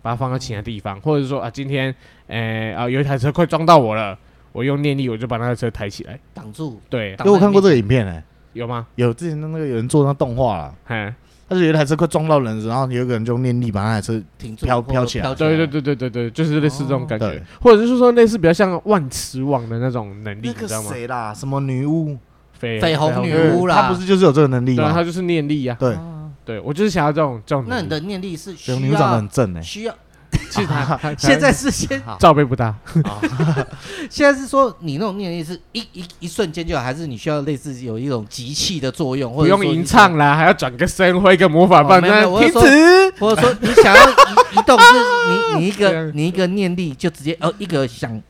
[0.00, 1.94] 把它放到其他地方，或者说啊今天
[2.28, 4.18] 诶啊有一台车快撞到我了，
[4.52, 6.80] 我用念力我就把那个车抬起来挡住。
[6.88, 8.22] 对，因为我看过这个影片诶，
[8.54, 8.86] 有吗？
[8.94, 11.12] 有之前的那个有人做那动画了，嘿。
[11.48, 15.34] 但是有一台车快撞到人，然后有一个人就用念力把那台车停住，飘飘起来。
[15.34, 20.90] 对对对对对对，就是类似这种感觉，或者是说类似比较像万磁王的那种能力，你知道吗？
[20.92, 21.32] 谁啦？
[21.32, 22.16] 什么女巫？
[22.60, 23.82] 绯红女巫啦？
[23.82, 24.92] 她不是就是有这个能力吗？
[24.92, 25.76] 她就是念力呀。
[25.78, 25.96] 对
[26.44, 27.64] 对，我就是想要这种这种。
[27.68, 28.78] 那你的念力是需要？
[28.78, 29.94] 女巫长得很正诶，需要。
[30.50, 32.74] 其实他 现在是先罩杯不大，
[34.10, 44.94] 现在是说你那种念力是一一一瞬间就好，还是你需要类似有一种集气的作用，或者不用吟唱啦，还要转个身，挥个魔法棒，那停止， 或者说你想要移动，是
[45.54, 48.20] 你你一个你一个念力就直接呃一个想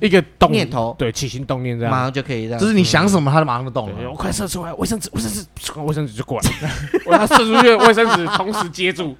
[0.00, 4.10] 一个动念头，对，起心动念这样，马上就可以这样，就是你想什么，它就马上就动了。
[4.10, 5.44] 我快射出来，卫生纸，卫生纸，
[5.80, 6.50] 卫生纸就过来，
[7.06, 9.16] 我要射出去，卫生纸同时接住。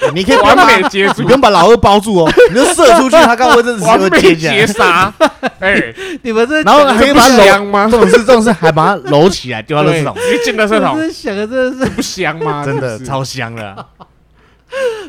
[0.14, 4.54] 你可以完美接住，你不用把老二包住哦， 你就射出去，他刚刚卫生纸就会接起来。
[4.54, 5.12] 绝杀！
[5.60, 7.88] 哎，你们这然后还可以把它香吗？
[7.90, 10.96] 这种是这种是还把它搂起来丢到垃圾桶，你进垃圾桶。
[10.98, 12.64] 这想的真的是不香吗？
[12.64, 13.86] 真的超香的，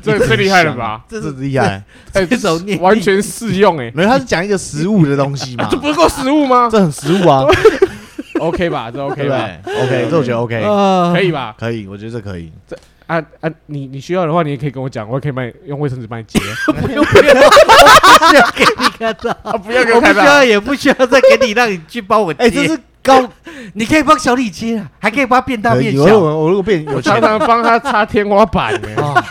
[0.01, 1.01] 这最厉害了吧？
[1.07, 3.91] 这是厉害，哎这种完全适用哎。
[3.93, 6.67] 没有，他是讲一个食物的东西嘛，这不是够食物吗？
[6.71, 7.45] 这很食物啊
[8.39, 8.89] ，OK 吧？
[8.91, 11.55] 这 OK 吧？OK，这我觉得 OK，可以吧？
[11.59, 12.51] 可以，我觉得这可以。
[12.67, 12.75] 这
[13.09, 13.49] 啊啊！
[13.65, 16.39] 你你需要的话，你也可以跟我讲，我也可以帮你用卫生纸帮你接。
[16.67, 22.43] 不 用不用，不需要给你看到， 不要给我看到，不需要也不需要再给你，让你去帮我接。
[22.43, 23.27] 哎，这是高，
[23.73, 26.19] 你可以帮小李接啊，还可以帮他变大变小。
[26.19, 29.23] 我我如果变，我常常帮他擦天花板呢。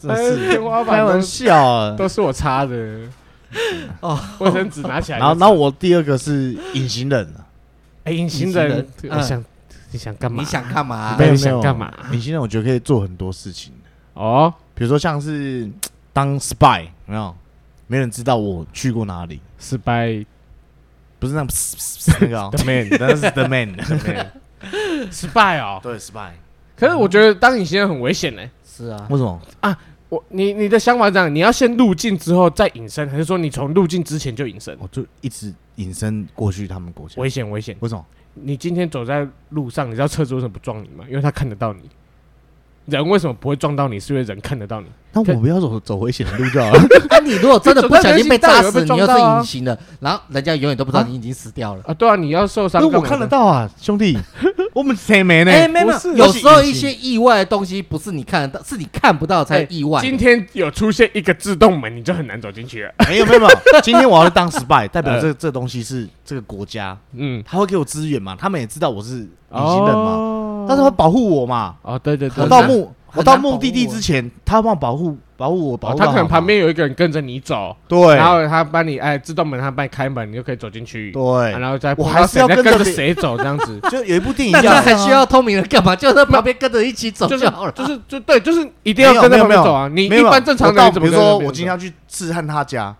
[0.00, 2.74] 这是天花板，开玩笑，都是我擦的。
[4.00, 5.18] 哦，卫生纸拿起来。
[5.18, 7.30] 然后，然后我第二个是隐形人。
[8.04, 9.44] 哎，隐形人，我想。
[9.94, 10.42] 你想干嘛？
[10.42, 11.16] 你想干嘛？
[11.16, 11.88] 没有想干嘛？
[12.10, 13.72] 隐形人我觉得可以做很多事情
[14.14, 15.70] 哦，比如说像是
[16.12, 17.32] 当 spy，没有，
[17.86, 19.40] 没人知道我去过哪里。
[19.60, 20.26] spy
[21.20, 21.46] 不是那
[22.20, 26.30] 那个 the man， 那是 the man，spy 哦，对 spy。
[26.76, 28.42] 可是我觉得当隐形人很危险呢。
[28.66, 29.78] 是啊，为什么啊？
[30.08, 34.76] 我你你的想法是这样，你要先入境之后再隐身，还是说你从入境之前就隐身？
[34.80, 37.22] 我就一直隐身过去他们国家。
[37.22, 38.04] 危险危险，为什么？
[38.34, 41.04] 你今天走在路上，你知道车子为什么不撞你吗？
[41.08, 41.80] 因为他看得到你。
[42.86, 43.98] 人为什么不会撞到你？
[43.98, 44.86] 是因为人看得到你。
[45.12, 46.80] 那我不要走走危险的路就好了。
[47.08, 51.94] 那你如果真的不小心被炸死，你又是隐形的，然后人家永远都不知道你已经死掉了啊！
[51.94, 52.82] 对啊，你要受伤。
[52.82, 54.18] 因为我看得到啊，兄弟，
[54.74, 55.52] 我们谁没呢？
[55.52, 60.00] 哎，没有，有时候一些意外的东西不是你看得到，是你看不到才意外。
[60.00, 62.92] 今天有出现一个自动门，你就很难走进去了。
[63.08, 63.48] 没有没有，
[63.82, 68.36] 今天我要当 spy，代表这这东西是这个国家，嗯，他会给我资源嘛？
[68.36, 70.66] 他们也知道我是隐形人嘛？
[70.68, 71.76] 但是会保护我嘛？
[71.82, 72.92] 哦，对对对，我到目。
[73.14, 85.94] 我到目的地之前，他帮我保护保护我，保护他可能旁边有一个人跟着你走，对，然后他帮你哎自动门，他帮你开门，你就可以走进去，对，然后再我还是要跟着谁走这样子， 就有一部电影，那他还需要透明人干嘛？
[85.96, 89.88] 就在旁边跟着一起走就好了，就是就对，就是一定要跟着旁边走啊。
[89.88, 91.08] 你一般正常人怎么？
[91.08, 92.94] 比如说我今天要去试探他家。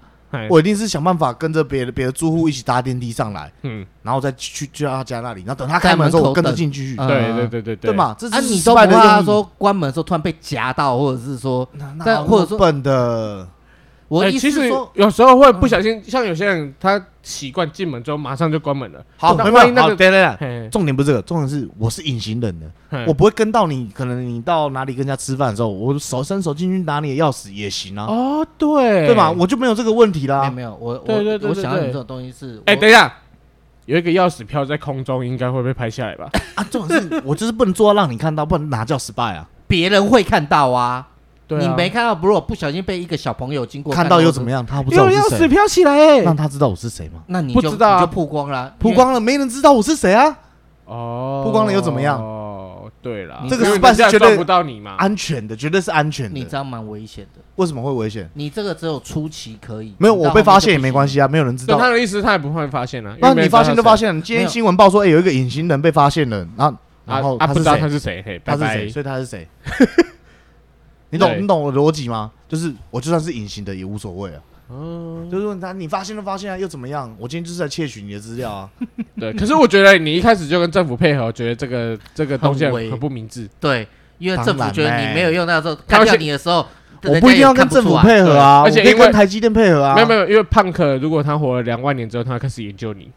[0.51, 6.97] 我一定是想办法跟着别的别的住户一起搭电梯上来，嗯，然后再去去到他家那里，然后等他开门的时候，我跟着进去。
[6.97, 8.15] 对对对对对，对嘛？
[8.19, 13.49] 这是你都不怕说关门的时候突然被夹到，或者是说，那或者说笨的。
[14.09, 19.03] 我其实有时候会不小心，像有些人他习惯进门之后马上就关门了。
[19.17, 19.73] 好，没关系。
[19.73, 23.91] 那个，对对对，重点不是这个，重点是我是隐形人的，我不会跟到你。
[23.95, 28.05] 可能你到哪里跟人家吃饭的时候，我手伸手进去拿你的钥匙也行啊。
[28.05, 29.31] 哦，对，对吧？
[29.31, 30.51] 我就没有这个问题啦。
[30.51, 31.15] 没有，我我
[31.49, 33.13] 我想要你这种东西是，哎，等一下，
[33.87, 36.29] 有一个钥匙飘在空中，应该会被拍下来吧？
[36.55, 39.49] 啊，重点是我就是不能做到让你看到，不然拿叫 spy 啊？
[39.67, 41.09] 别人会看到啊。
[41.49, 44.65] 你没看到，不是我不小心被一个小朋友经过看到又怎么样？
[44.65, 45.39] 他不知道我是谁。
[45.39, 47.21] 钥匙飘起来，让他知道我是谁吗？
[47.27, 50.39] 那你就不知道，就曝光了，曝光了，没人知道我是谁啊？
[50.87, 52.19] 哦，曝光了又怎么样？
[52.21, 56.39] 哦，对了，这个是办是绝对不到你嘛，安全的，绝对是安全的。
[56.39, 57.41] 你这样蛮危险的。
[57.57, 58.29] 为什么会危险？
[58.35, 61.79] 你这个只有初期可以，没有我被发现也没关系啊，没有人知道。
[61.79, 64.21] 他的意思他也不会发现啊，那你发现就发现了。
[64.21, 66.77] 今天新闻报说，哎，有一个隐形人被发现了，然后
[67.07, 69.49] 然后他不知道他是谁，他是谁，所以他是谁？
[71.15, 72.33] 你懂你懂我的逻辑吗？
[72.49, 74.43] 就是我就算是隐形的也无所谓啊。
[74.69, 77.15] 嗯，就是问他，你发现就发现啊，又怎么样？
[77.19, 78.69] 我今天就是在窃取你的资料啊。
[79.17, 83.49] 对，可是我觉得你一开始就跟政府配合，我觉得这个这个东西很不明智。
[83.61, 83.87] 对，
[84.19, 86.67] 因为政府觉得你没有用到时候，干掉你的时候，
[87.05, 89.95] 我不一定要跟政府配合啊，而且可以跟台积电配合啊。
[89.95, 93.11] 没有没有，因为胖克如果他活了两万年之后，他开始研究你。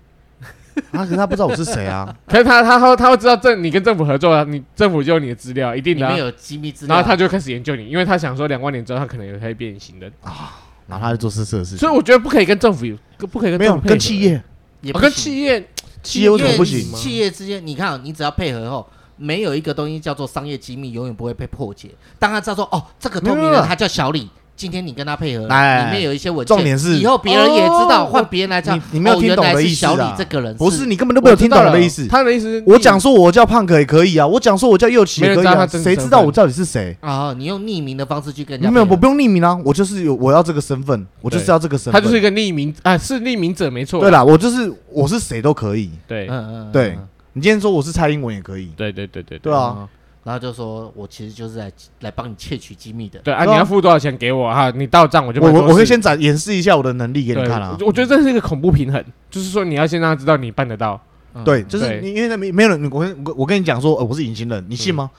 [0.92, 2.16] 啊，可是他不知道我是谁啊。
[2.28, 6.08] 可是他他会他会知道政你跟政府合作啊，你政府就有你的资料，一定的。
[6.10, 6.96] 没有机密资料。
[6.96, 10.56] 然后他就开始研究你，因为他想说两万年之后他可能也可以变形的啊。
[10.88, 14.42] 然后他就做色色的事情，所以我觉得不可以跟政府有，不可以跟政府跟企业，
[14.80, 15.68] 也跟企业，
[16.02, 16.94] 企业为什么不行？
[16.94, 21.90] 企业之间，你看，你只要配合后，没有一个东西叫做商业机密，永远不会被破解。
[22.18, 24.30] 当他知道说，哦，这个透明人他叫小李。
[24.58, 29.76] 今天你跟他配合，里面有一些文件，重点是以后别人也知道，换别人来讲，你没有听懂的意思。
[29.76, 32.08] 小李这个人不是你根本都没有听懂我的意思。
[32.08, 37.32] 他的意思，我讲说我叫胖可也可以啊，我讲说我叫右奇也可以啊，谁知道我到底是谁啊？
[37.38, 42.02] 你用匿名的方式去跟人家，没有，我不用匿名啊，我就是有我要这个身份，我就是要这个身份。
[42.02, 44.00] 他就是一个匿名啊，是匿名者没错。
[44.02, 45.92] 对啦，我就是我是谁都可以。
[46.08, 46.98] 对，嗯嗯，对
[47.34, 48.72] 你今天说我是蔡英文也可以。
[48.76, 49.88] 对对对对对啊。
[50.28, 51.72] 然后就说，我其实就是来
[52.02, 53.18] 来帮你窃取机密的。
[53.20, 54.70] 对啊，你要付多少钱给我哈？
[54.72, 55.42] 你到账我就。
[55.42, 57.78] 我我我会先展演示一下我的能力给你看啊。
[57.80, 61.02] 我觉得这是一个恐怖平衡，就是说你要先让他知道你办得到。
[61.46, 65.10] 对，就是你因为那没没有人，我我我跟你讲说，我是隐形人，你信吗？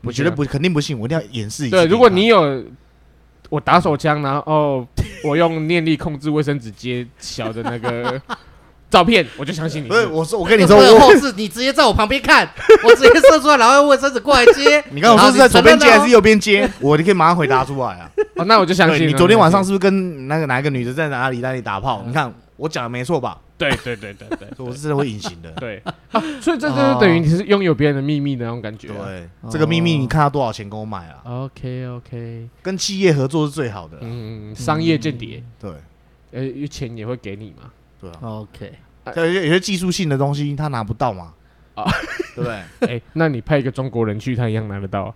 [0.00, 1.76] 我绝对不肯定不信，我一定要演示一下。
[1.76, 2.64] 对，如果你有
[3.50, 4.88] 我打手枪，然后
[5.24, 8.18] 我用念力控制卫生纸接小的那个。
[8.94, 9.88] 照片我就相信你。
[9.88, 12.48] 不是，我说我跟你说，我后置你直接在我旁边看，
[12.84, 14.82] 我直接射出来，然后用卫生纸过来接。
[14.94, 16.70] 你刚刚说是在左边接还是右边接？
[16.80, 18.08] 我你可以马上回答出来啊。
[18.36, 19.12] 哦，那我就相信你。
[19.14, 22.04] 昨天晚上是不是跟那个哪一个女的在哪里哪里打炮？
[22.06, 23.38] 你看我讲的没错吧？
[23.56, 25.50] 对对对对对，我是真的会隐形的。
[25.52, 25.80] 对，
[26.40, 28.88] 所以这就是等于你是拥有别人的秘密的那种感觉。
[28.88, 33.98] 对，这个秘密你看他多少钱给我买啊？OK OK，跟企业合作是最好的。
[34.00, 35.40] 嗯，商业间谍。
[35.60, 35.70] 对，
[36.32, 37.70] 呃，钱也会给你嘛？
[38.10, 38.18] 对啊。
[38.22, 38.72] OK。
[39.16, 41.32] 有些有些技术性的东西他拿不到嘛，
[41.74, 41.84] 啊，
[42.34, 42.62] 对不对？
[42.96, 45.14] 哎，那你派一个中国人去，他一样拿得到？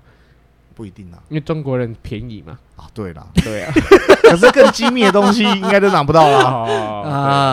[0.75, 2.59] 不一定啊，因为中国人便宜嘛。
[2.77, 3.73] 啊，对啦，对啊，
[4.23, 6.67] 可是更机密的东西应该都拿不到了，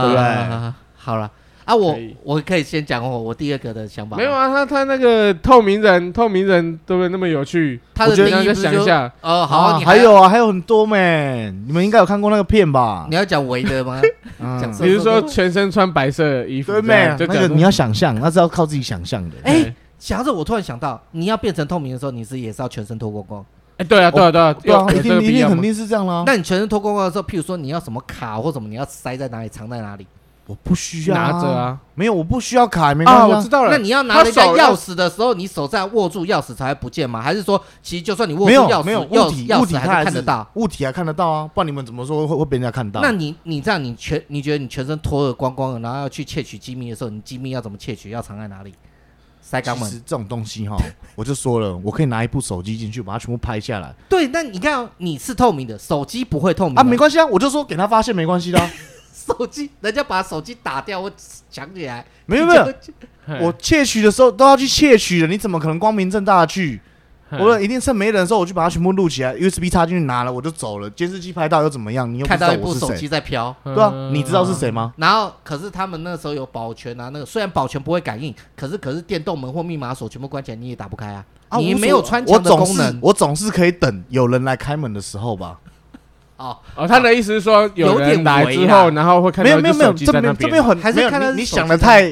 [0.04, 0.74] 对不对？
[0.96, 1.32] 好了。
[1.66, 4.16] 啊，我我可以先讲我我第二个的想法。
[4.16, 7.10] 没有啊，他他那个透明人，透明人对不对？
[7.10, 7.80] 那么有趣。
[7.94, 9.12] 他的定义想一下。
[9.22, 11.50] 哦，好，还有啊，还有很多咩？
[11.66, 13.08] 你们应该有看过那个片吧？
[13.10, 14.00] 你要讲围的吗？
[14.80, 17.16] 比如说全身穿白色衣服，对没？
[17.20, 19.36] 那个你要想象，那是要靠自己想象的。
[19.44, 23.46] 哎，想着我突然想到，你要变成透明的时候，你是也是要全身脱光光？
[23.78, 26.24] 哎，对啊，对啊，对啊，对啊，一定一定肯定是这样啦。
[26.26, 30.06] 那你全身脱光光的时候，譬如说你要什么卡或什么，你要塞在哪里，藏在哪里？
[30.48, 33.34] 我不需要拿着啊，没有，我不需要卡，没关系。
[33.34, 33.72] 我知道了。
[33.72, 37.20] 那你要拿人家钥匙的时候，你手在握住钥匙才会不见吗？
[37.20, 41.50] 还是说，其实就算你握住钥匙，没有物体，物体还看得到，物体还看得到啊？
[41.54, 43.02] 不然你们怎么说会会被人家看到？
[43.02, 48.12] 那你你这样，你全你觉得你全身脱了光光的，然后要去窃取机密的时候，你机密要怎么窃取？
[48.12, 48.72] 要藏在哪里？
[49.42, 49.90] 塞肛门？
[49.90, 50.78] 其实这种东西哈，
[51.16, 53.92] 我就说了，我可以拿一部手机进去，把它全部拍下来。
[54.08, 56.84] 对，那你看，你是透明的，手机不会透明啊？
[56.84, 58.60] 没关系啊，我就说给他发现没关系的。
[59.26, 61.12] 手机，人家把手机打掉，我
[61.50, 62.06] 抢起来。
[62.26, 62.66] 没有没有，
[63.42, 66.80] 我窃取的时候都要去窃取的，你怎么可能光明正大的去？
[67.32, 70.90] 我说一定趁没人的时候，我就把它全部录起来，USB 插进去拿了，我就走了。
[70.92, 72.12] 监视器拍到又怎么样？
[72.14, 74.94] 你又看到一部手机在飘，对啊，你知道是谁吗？
[74.98, 81.26] 然后可是他们那时候有保全啊，那个虽然保全不会感应，可是可是电动门或密码锁全部关起来，你也打不开啊。
[81.58, 85.60] 你没有穿墙的功能，我总是可以等有人来开门的时候吧。
[86.38, 92.12] 哦哦，他的意思是说有人来之后，然后会看到没有没有没有，这边这边很还是看到你想的太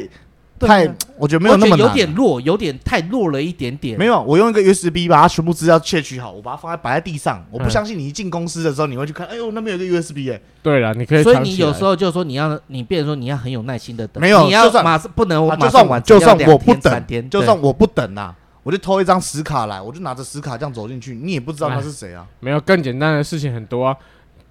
[0.60, 4.00] 太，我觉得没有那么，有点弱，有点太弱了一点点。
[4.00, 7.46] 没有，我用一个 USB 把它全部资料窃取好，我把它放在摆在地上。
[7.52, 10.40] 我不相信你一进公司的时候你会去看，哎呦那边有个 USB 哎。
[10.62, 11.24] 对了，你可以。
[11.24, 18.34] 所以你有时候就是说你要你变成说你要很有耐心的等，没有，你要马上不能就算就算我不等，就算我不等呐，
[18.64, 22.26] 我就偷一张死卡来，我就拿着死卡这样走进去，你也不知道他是谁啊。
[22.40, 23.96] 没有更简单的事情很多啊。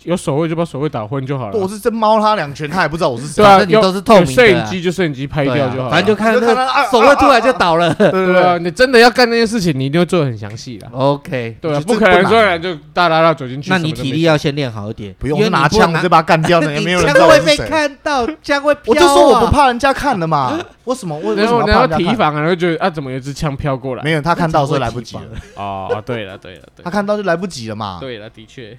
[0.05, 1.59] 有守卫就把守卫打昏就好了。
[1.59, 3.42] 我是真猫他两拳，他也不知道我是谁。
[3.42, 7.92] 对啊，你都是透明的，摄影机就摄影机拍掉就好，反正就看他手绘突然就倒了。
[7.94, 10.88] 对啊， 你真的要干那件事情，你一定会做的很详细的。
[10.92, 13.70] OK，对啊，不可能突然就大哒哒走进去。
[13.70, 18.82] 那你体力要先练好一点，不用拿枪就把他干掉了， 也没有人枪会被看到，枪会飘。
[18.86, 21.16] 我就说我不怕人家看的嘛， 为什么？
[21.18, 22.40] 为什么要提防啊？
[22.40, 24.03] 然后觉得啊，怎么有支枪飘过来？
[24.03, 25.22] 没有，他看到时候来不及了。
[25.55, 27.98] 哦，对了，对了，对，他看到就来不及了嘛。
[28.00, 28.76] 对了，的确。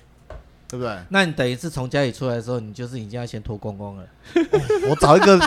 [0.74, 0.92] 对不对？
[1.10, 4.04] 那你等于是从家里出来的时候，你就是已经要先脱光光了。
[4.90, 5.40] 我找一个，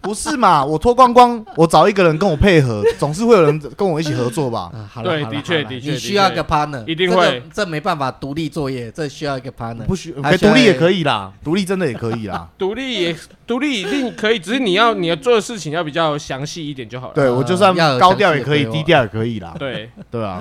[0.00, 0.64] 不是嘛？
[0.64, 4.70] 我脱光光，我找一个人跟我配合，总是会有人跟我一起合作吧？
[5.02, 7.42] 对，的确，的确，你需要一个 partner，一定会。
[7.52, 9.82] 这没办法独立作业，这需要一个 partner。
[9.86, 12.48] 不需，独立也可以啦，独立真的也可以啦。
[12.56, 13.16] 独立也
[13.48, 17.14] 独立一定可以，只是你要你要做的事情要比较详细一点就好了。
[17.14, 19.56] 对，我就算高调也可以，低调也可以啦。
[19.58, 20.40] 对对啊。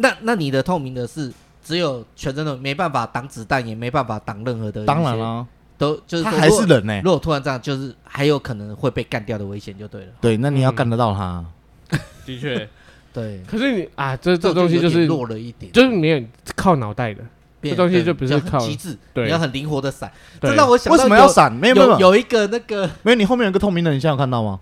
[0.00, 1.32] 那那你的透明的是？
[1.68, 4.86] 只有全真的没办法挡子弹，也没办法挡任何的。
[4.86, 5.46] 当然了，
[5.76, 6.98] 都就是他还是人呢。
[7.04, 10.06] 如果突然这样，就是还有可能会被干掉的危险，就对了。
[10.18, 11.44] 对，那你要干得到他。
[12.24, 12.66] 的确，
[13.12, 13.42] 对。
[13.46, 16.22] 可是你啊，这这东西就是弱了一点，就是没有
[16.56, 17.22] 靠脑袋的，
[17.60, 20.10] 这东西就不是靠机智，对，你要很灵活的闪。
[20.40, 21.52] 这让我想到为什么要闪？
[21.52, 24.58] 没有没有，有一个那个，没有，你后面有个透明的，你现在有看到吗？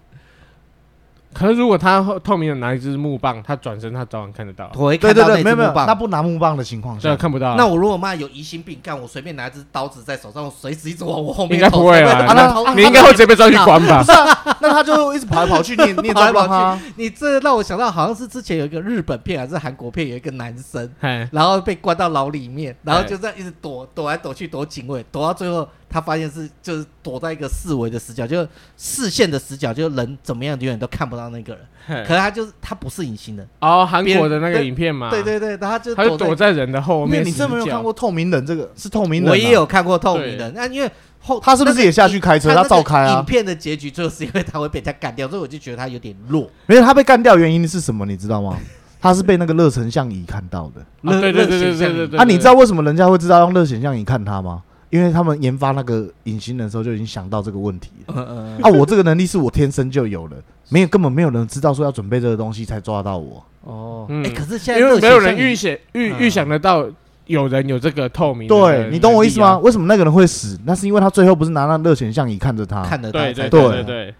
[1.36, 4.70] 可是如果他透明的拿一支木棒，他转身他早晚看得到。
[4.74, 7.56] 我会看到那没有没有，他不拿木棒的情况下看不到。
[7.56, 11.56] 那我如果妈有疑心病，干我随便拿一支刀子在手上，我随时一直往我后面。
[11.56, 14.02] 应该不会 啊，那你应该会直接被抓去关吧？
[14.02, 16.80] 不是啊，那他就一直跑来跑去，你你也抓不到他。
[16.96, 20.90] 你这让我想到，好像是之前有一个日本片还是韩国片，有一个男生，
[21.32, 25.68] 然后被关到牢里面，然后就这样一直躲躲来躲去躲警卫，躲到最后。
[25.88, 32.04] 他发现是就是躲在一个四维的死角，就是视线的死角，就是人怎么样永远都看不到那个人。
[32.04, 35.08] 可是他就是他不是隐形的哦，韩国的那个影片嘛。
[35.08, 37.24] 对对对，他就躲在人的后面。
[37.24, 38.68] 你真没有看过透明人这个？
[38.76, 39.30] 是透明人。
[39.30, 42.52] 我也有看过透明人，那因为后他是不是也下去开车？
[42.54, 43.18] 他照开啊。
[43.18, 46.50] 影片的结局最后是因为他会被他干掉，所以我就觉得他有点弱。
[46.66, 48.04] 没有，他被干掉原因是什么？
[48.04, 48.58] 你知道吗？
[49.00, 50.84] 他是被那个热成像仪看到的。
[51.20, 52.18] 对对对对对对。
[52.18, 54.62] 啊，你知道为什么人家会知道用热成像仪看他吗？
[54.96, 58.14] 因为他们研发那个隐形人的时候就已经想到这个问题了。
[58.16, 58.62] 嗯嗯。
[58.62, 60.36] 啊，我这个能力是我天生就有的，
[60.70, 63.44] 没有根本没有人知道说要准备这个东西才抓到我。
[63.64, 64.06] 哦。
[64.08, 66.88] 哎，可是现在因为没有人预想预预想得到
[67.26, 68.48] 有人有这个透明。
[68.48, 69.58] 对，你懂我意思吗？
[69.58, 70.58] 为什么那个人会死？
[70.64, 73.20] 那是因为他最后不是拿那热显像仪看着他，看得到。
[73.20, 74.14] 对对对对。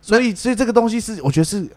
[0.00, 1.68] 所以所以这个东西是我觉得是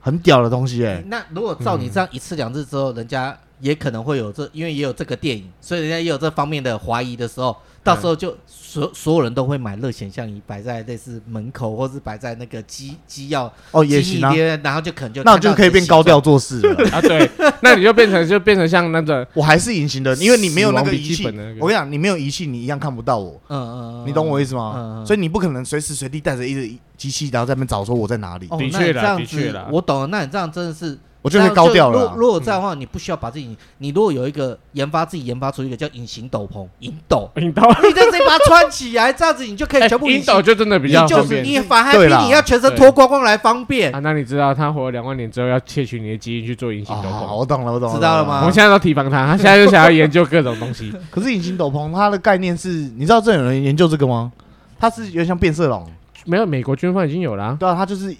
[0.00, 1.02] 很屌的东西哎。
[1.06, 7.56] 那如果照你这样一次两次之后，人家也可能会有这，因为也有这个电影，所以人家也有这方面的怀疑的时候。
[7.82, 17.00] 到时候就所所有人都会买热显像仪摆在类似门口，或是摆在那个机机要哦也行啊，然后就可能就那就可以变高调做事了 啊。
[17.00, 17.30] 对，
[17.62, 21.24] 那你就变成就变成像那个我还是隐形的，因为你没有那个仪器。
[21.58, 23.40] 我跟你讲，你没有仪器，你一样看不到我。
[23.48, 25.02] 嗯嗯，你懂我意思吗？
[25.06, 26.60] 所以你不可能随时随地带着一个
[26.96, 28.46] 机器，然后在那边找说我在哪里。
[28.48, 30.06] 的确的确的，我懂了。
[30.08, 30.98] 那你这样真的是。
[31.20, 32.14] 我觉得高调了。
[32.16, 41.44] 如果这样的话，你不需要把自己，你如果有一个研发自己研发出一个叫隐形斗篷，隐斗，隐斗，你就直接把它穿起来，这样子你就可以 全部隐斗，就真的比较方便。
[41.44, 43.92] 你反而比你要全身脱光光来方便。
[43.92, 47.34] 啊，那你知道他活了两万年之后要窃取你的基因去做隐形斗篷？
[47.34, 48.38] 我懂了，我懂了，知道了吗？
[48.38, 50.94] 我们现在都提防他，他现在就想要研究各种东西。
[51.10, 54.30] 可是隐形斗篷它的概念是，你知道这有人研究这个吗？
[54.78, 55.84] 它是有点像变色龙，
[56.26, 57.56] 没有，美国军方已经有了。
[57.58, 58.16] 对啊，它就是有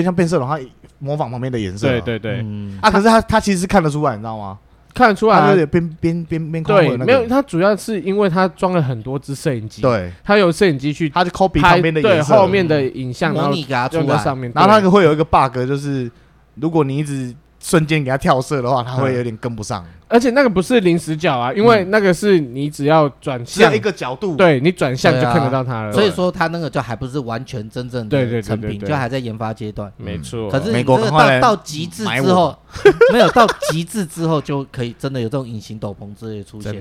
[0.00, 0.58] 点像变色龙，它。
[0.98, 2.46] 模仿旁边的颜色，对对对，
[2.80, 4.58] 啊，可是他他其实是看得出来，你知道吗？
[4.94, 13.52] 看得出来，他有点边边边边对，没有，他主要是因为他装了很多只摄影机，对，他有摄影机去，他就 copy 旁边的对后面的影像，然后
[13.92, 16.10] 用在上面，然后那个会有一个 bug，就是
[16.56, 19.84] 如果你一直瞬间给他跳色的话，他会有点跟不上。
[20.08, 25.92] 而且那个不是临时角啊，因为那个是你只要转向一个角度，对你转向就看得到它了。
[25.92, 29.92] 所以说它那个就还不是完全真正的成品，就还在研发阶段。
[29.96, 30.50] 没错。
[30.50, 32.56] 可是美国到到极致之后，
[33.12, 36.80] 没有到极致之后就可以真的有这种隐形斗篷之类出现。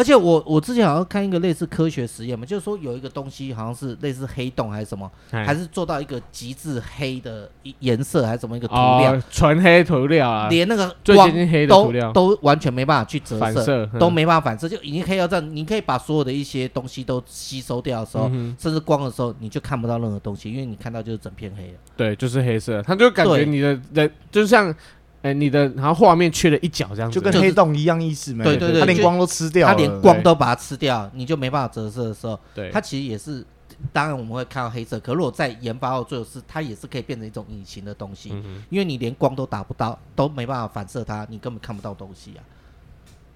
[0.00, 11.30] 而且我我之前好像看一个类似科学实验嘛，就是说有一个东西好像是类似黑洞还是什么，还是做到一个极致黑的颜色还是什么一个涂料，纯黑涂料啊，连那个光
[11.68, 21.78] 都都完全没办法去折射，都没办法反射，就已经黑到这样，你可以把所有的一些东西都吸收掉的时候，甚至光的时候，你就看不到任何东西，因为你看到就是整片黑了。
[21.94, 24.74] 对，就是黑色，它就感觉你的人就像。
[25.22, 28.42] 哎，你的然后画面缺了一角，这样子就跟黑洞一样意思没？
[28.44, 33.44] 对对对，它连光都吃掉，它连光都把它吃掉，你就没办法折射的时候，对，它其实也是，
[33.92, 38.30] 当然我们会看到黑色，可如果在研发后最后是它也是可以变成一种隐形的东西，
[38.70, 42.40] 因为你连光都打不到，都没办法反射它，你根本看不到东西啊。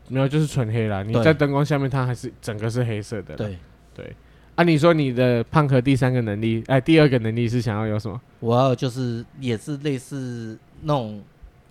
[0.08, 1.02] 没有就是纯黑啦。
[1.02, 3.34] 你在灯光下面，它还是整个是黑色的。
[3.36, 3.58] 对
[3.94, 4.14] 对。
[4.54, 8.20] 啊，你说你的胖克第三个能力，哎，第二个能力是想要有什么？
[8.40, 11.20] 我要就是也是类似那种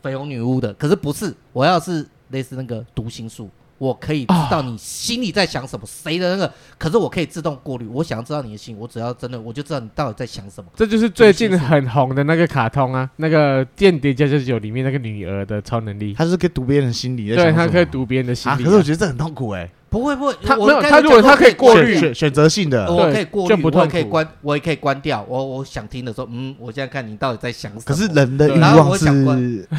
[0.03, 3.49] 绯红女巫的，可是不是，我要是类似那个读心术。
[3.79, 6.53] 我可以知道你心里在想什么，谁的那个？
[6.77, 7.85] 可是我可以自动过滤。
[7.87, 10.69] 我想要知道你的心，我只要真的，我就知道你到底在想什么。
[10.73, 17.35] 这就是最近很红的那个卡通啊，那个《间谍加加九》里面那个女儿的超能力，她是可以读别人心里。
[17.35, 18.63] 对，她可以读别人的心里。
[18.63, 19.69] 可是我觉得这很痛苦哎。
[19.93, 25.23] 不会不会，他没有他如果他可以过滤选选择性的，我可以过滤，我也可以关，我也可以关掉。
[25.29, 27.83] 我我想听的时候，嗯，我现在看你到底在想什么。
[27.85, 29.11] 可是人的欲望是，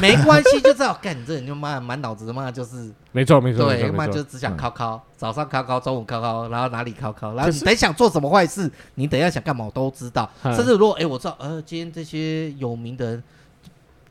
[0.01, 10.31] 没关系，就知道 干你这人就妈满脑子的妈就是，没错没错，对，妈就只想考考，早上考考，中午考考，然后哪里考考，然后你等想做什么坏事，你等一下想干嘛我都知道。
[10.45, 13.23] 甚至如果哎，我知道，呃，今天这些有名的人。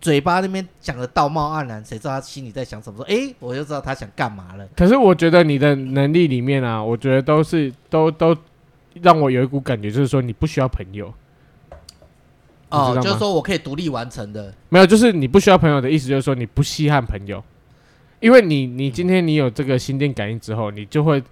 [0.04, 2.98] 嘴巴那边讲的道貌岸然，谁知道他心里在想什么？
[2.98, 4.68] 说，哎、欸，我就知道他想干嘛了。
[4.76, 8.36] 可是我觉得你的能力里面啊，我觉得都是都都
[9.02, 11.14] 让我有一股感觉，就是说你不需要朋友。
[12.68, 14.54] 哦，就是说我可以独立完成的。
[14.68, 17.42] 没有，就是你不需要朋友的意思，就是说你不稀罕朋友，
[18.20, 21.24] 因为你你今天你有这个心电感应之后，你就会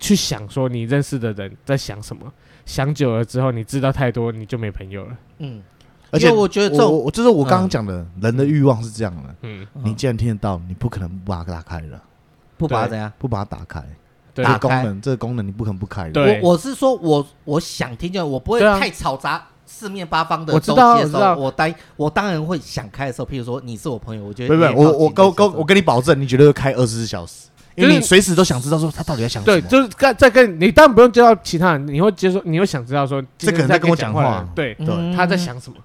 [0.00, 2.32] 去想说你认识的人在想什么。
[2.66, 5.16] 想久了之后，你知道太多，你就没朋友了。
[5.38, 5.62] 嗯。
[6.12, 9.34] 而且我觉得这我就是我刚刚讲的，人的欲望是这样的。
[9.42, 12.00] 嗯，你既然听得到，你不可能不把它打开了，
[12.56, 13.12] 不把它怎样？
[13.18, 13.82] 不把它打开。
[14.34, 16.08] 打功能，这个功能你不可能不开。
[16.10, 24.54] 对，我我是说，我我想听见，我不会太嘈杂，四面八方的东西的时候，我当我当然会想开的时候，譬如说你是我朋友，我觉得。
[24.54, 27.48] 不不，我我跟跟我跟你保证，你绝对会开二十四小时。
[27.74, 29.60] 因为你随时都想知道说他到底在想什么。
[29.60, 35.76] 对，就是跟在跟你当然不用接到其他人，你会接受，你会想知道说这个人在跟我讲话，对对，他在想什么？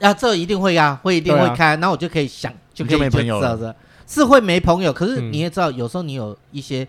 [0.00, 3.74] 啊，这一定会啊，会一定会开，那我就可以想，就可以没朋友了，
[4.06, 4.92] 是会没朋友。
[4.92, 6.86] 可是你也知道，有时候你有一些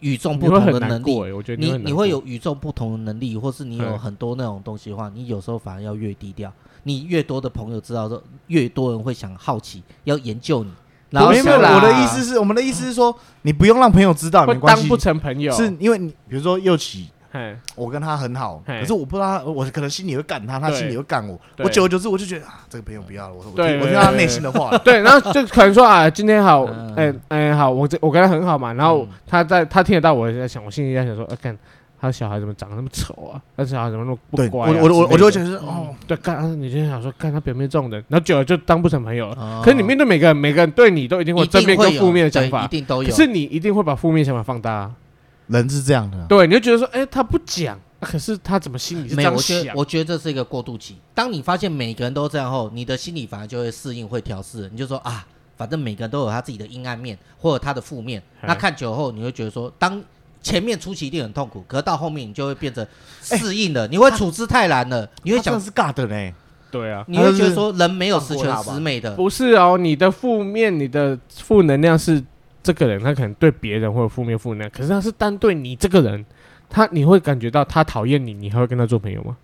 [0.00, 6.52] 与众不同的能力，我觉得你你会有与众不同的能力，或是你有很多那种东西的话，你有时候反而要越低调。
[6.84, 10.70] 你越多的朋友知道说，越多人会想好奇，要研究你。
[11.10, 17.08] 然后，我的意思是，我们的意思是说，你不用让朋友知道，没关系，当不成朋友，是因为你，比如说右起，
[17.74, 26.64] 我跟他很好，可是我不知道他，我可能心里会干他，他心里会干我，我久而久之我就觉得啊，这个朋友不要了，我我听我听他内心的话，对，然后就可能说啊，今天好，
[26.96, 31.56] 哎哎好，我这我跟他很好嘛，然后他在他听得到我在想，我心里在想说，啊干。
[32.06, 33.42] 他小孩怎么长得那么丑啊？
[33.56, 34.70] 他小孩怎么那么不乖？
[34.70, 39.62] 我我我我就会觉得是哦，对，干，你今天想说，干他表面这种人，然后久了就当不成朋友了。
[39.64, 43.08] 可是你面对每个人，每个人对你都一定会正面跟负面的想法，一定都有。
[43.08, 44.72] 可是你一定会把负面想法放大。
[44.72, 44.94] 啊
[45.48, 49.76] 人是这样的，对，你就觉得说，哎，他不讲，可是他怎么心里是这样想？
[49.76, 50.96] 我觉得这是一个过渡期。
[51.14, 54.68] 当你发现每个人都这样后，你的心理反而就会适应，会调试。
[54.72, 55.24] 你就说啊，
[55.56, 58.20] 反正每个人都有他自己的阴暗面或者他的负面。
[58.42, 60.02] 那看久后，你会觉得说，当
[60.46, 62.86] 前面初期一定很痛苦，可是到后面你就会变成
[63.20, 66.32] 适应了，你会处之泰然了，你会想是尬的嘞，
[66.70, 72.22] 对啊，你会觉得说人没有十全十美的，不是哦，你的负面，你的负能量是
[72.62, 76.24] 这个人，他可能对别人会有负面负能量，可是他是单对你这个人，
[76.70, 79.36] 他你会感觉到他讨厌你，你还会跟他做朋友吗？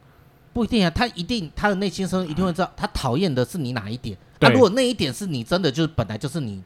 [0.53, 6.62] 不一定啊，他一定他的内心深处一定会知道他讨厌的是你哪一点，那如果那一点是你真的就是本来就是你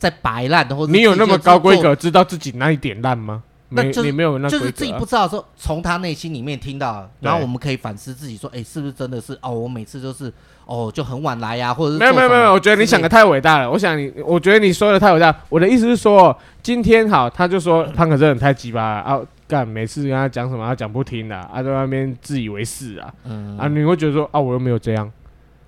[0.00, 0.10] 在。
[0.10, 3.42] 在摆烂的，或者你有那么高规格，知道自己哪一点烂吗？
[3.68, 9.52] 没，你没有那就是自己不知道说，从他内心里面听到，然后我们可以反思自己说，哎，是不是真的是哦？
[9.52, 10.32] 我每次都是
[10.64, 13.70] 哦，就很晚来呀，或者是没有没有没有，我觉得你想的太伟大了。
[13.70, 15.32] 我想你，我觉得你说的太伟大。
[15.48, 25.08] 我的意思是说，今天好，他就说胖可真的太鸡巴啊，干每次跟他讲什么，他讲不听的啊，在那边自以为是啊，嗯啊，你会觉得说啊，我又没有这样，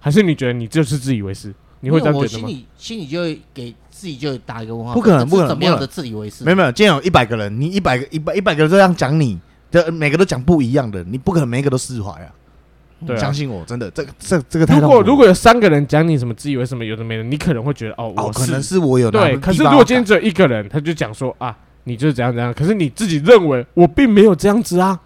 [0.01, 1.55] 还是你觉得你就是自以为是？
[1.85, 2.49] 你会这样觉得吗？
[2.49, 3.75] 心里心里就会给。
[4.03, 6.43] 自己就打一个问号，不可能，不可能，怎么样的自以为是？
[6.43, 9.39] 没有没有，今天有一百个人，你一百个一百一百个人这样讲你，
[9.71, 12.27] 的每个都讲不一样的，你不可能每一个都释怀啊！
[13.07, 14.67] 对，相信我，真的，这这这个。
[14.81, 19.37] 如果如果有三个人讲你什么自以为什么有的没的，你可能会觉得哦，我可能是我有对。
[19.39, 24.99] 可是如果今天只有一个人，他就讲说啊，你就是怎样怎样，可是你自己认为我并没有这样子啊，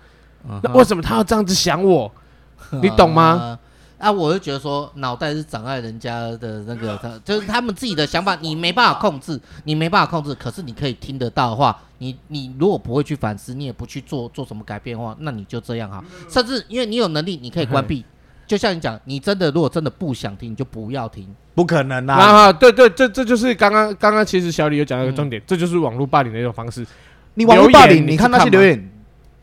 [0.63, 2.11] 那为什么他要这样子想我？
[2.81, 3.59] 你懂吗？
[3.99, 10.35] 啊，我就觉得说，脑袋是长在人家的那个，他就是他们自己的想法，你没办法控制，你没办法控制。
[10.35, 16.05] 可是你可以听得到的话，你你如果不会去反思，你也不去做做什么改变的话，那你就这样哈。
[16.29, 18.05] 甚至因为你有能力，你可以关闭。
[18.47, 21.27] 就像你讲，你真的如果真的不想听，你就不要听。
[21.55, 22.15] 不可能啊！
[22.15, 26.87] 啊，对对，这这就是刚刚刚刚其实小李有讲到一个重点，这就是网络霸凌的一种方式。
[27.35, 28.91] 你网络霸凌，你看那些留言。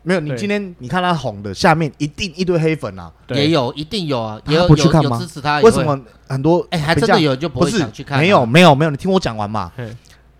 [0.06, 5.98] 没有，你今天你看他红的下面一定一堆黑粉啊，也有，一定有啊，也有有有支持他，为什么
[6.28, 6.64] 很多？
[6.70, 8.18] 哎，还真的有就不会想去看。
[8.20, 9.72] 没有没有没有，你听我讲完嘛。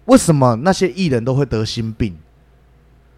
[0.05, 2.15] 为什么那些艺人都会得心病？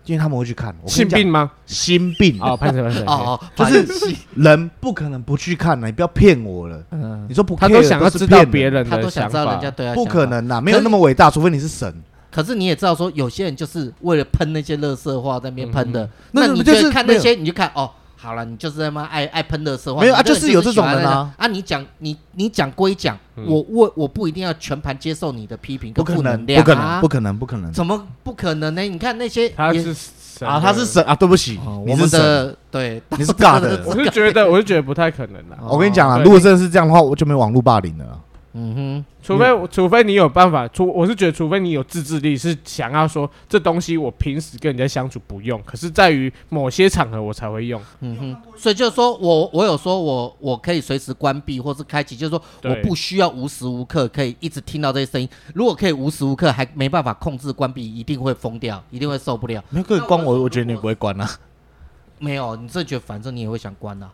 [0.04, 0.72] 因为他们会去看。
[0.86, 1.50] 心病吗？
[1.66, 3.12] 心病哦，拍什么？
[3.12, 6.80] 哦，就是人不可能不去看的，你不要骗我了。
[6.92, 9.60] 嗯，你说不，他都想要知道别人他都想法，
[9.94, 11.92] 不可能呐，没有那么伟大，除非你是神。
[12.36, 17.90] 可是你也知道，说有些人就是为了喷那些垃圾话在那边喷的，那你就是看那些，你就看哦。
[18.14, 21.32] 好了，你就是他妈爱爱喷的时候，没有啊，就是有这种人啊。
[21.38, 28.82] 啊，你讲你你讲归讲，我我我不一定要全盘接受你的批评跟负能量，不可能，不可能，不可能，怎么不可能呢？
[28.82, 35.56] 你看那些他是啊，他是神啊，对不起，我们的对，你是尬的， 我是觉得，我是觉得不太可能了。
[35.68, 38.20] 我跟你讲啊，如果真的是这样的话，我就没网络霸凌了。
[38.58, 47.78] 嗯哼，除非除非你有办法，除我是觉得，除非你有自制力，是想要说这东西我平时跟人家相处不用，可是在于某些场合我才会用。
[48.00, 55.28] 嗯哼，所以就是说我我有说我我可以随时关闭或是开启，就是说我不需要无时无刻可以一直听到这些声音。
[55.52, 59.62] 如果可以无时无刻还没办法控制关闭，一定会疯掉，一定会受不了。
[59.68, 61.28] 那可以关我，我觉得你不会关啊。
[62.18, 64.10] 没有，你这觉得反正你也会想关啊。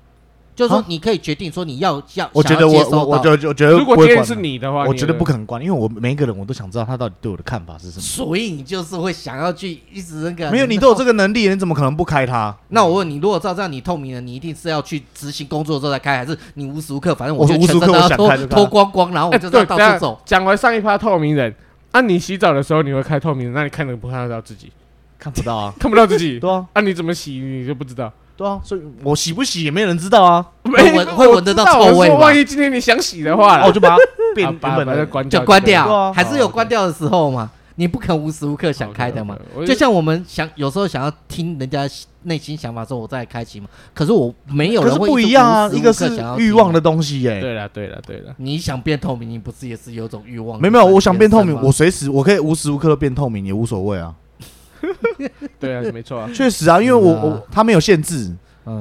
[0.54, 2.28] 就是说，你可以决定说你要要。
[2.32, 8.02] 我觉得我我我就我觉得，如果今天是你的话，我觉得不可能关，因为我每一个人我都想知道他到底对我的看法是什么。
[8.02, 10.50] 所以你就是会想要去一直那个。
[10.50, 12.54] 没有，你都有这个能力，你怎么可能不开它？
[12.68, 20.20] 那我问你，如果照这样你透明了，你一定是要去执行工作的时候才开，还是你无时无刻反正我就无时无刻我想开就开，脱光光，然后我就到处走。
[20.24, 21.54] 讲完上一趴透明人，
[21.92, 24.70] 啊，你洗澡的时候你会开透明人，那你看能不看得到自己？
[25.18, 26.40] 看不到啊，看不到自己。
[26.40, 28.12] 对啊，啊，你怎么洗你就不知道。
[28.36, 32.10] 对啊，所以我洗不洗也没人知道啊， 会闻会闻得到臭味。
[32.10, 33.96] 万一今天你想洗的话，我就把它
[34.34, 37.50] 变把它关掉就关掉，还是有关掉的时候嘛？
[37.76, 39.36] 你不可能无时无刻想开的嘛？
[39.66, 41.88] 就像我们想有时候想要听人家
[42.24, 43.66] 内心想法之后，我再开启嘛。
[43.94, 47.40] 可是我没有人会不一样啊，一个是欲望的东西耶。
[47.40, 50.60] 对了对了对了，你想变透明，你不是也是有种欲望？
[50.60, 54.14] 没有没有，我想变透明，我随时我可以无时无刻都变透明也无所谓啊。
[55.58, 58.34] 对啊，没错啊， 确实啊，因为我我他没有限制。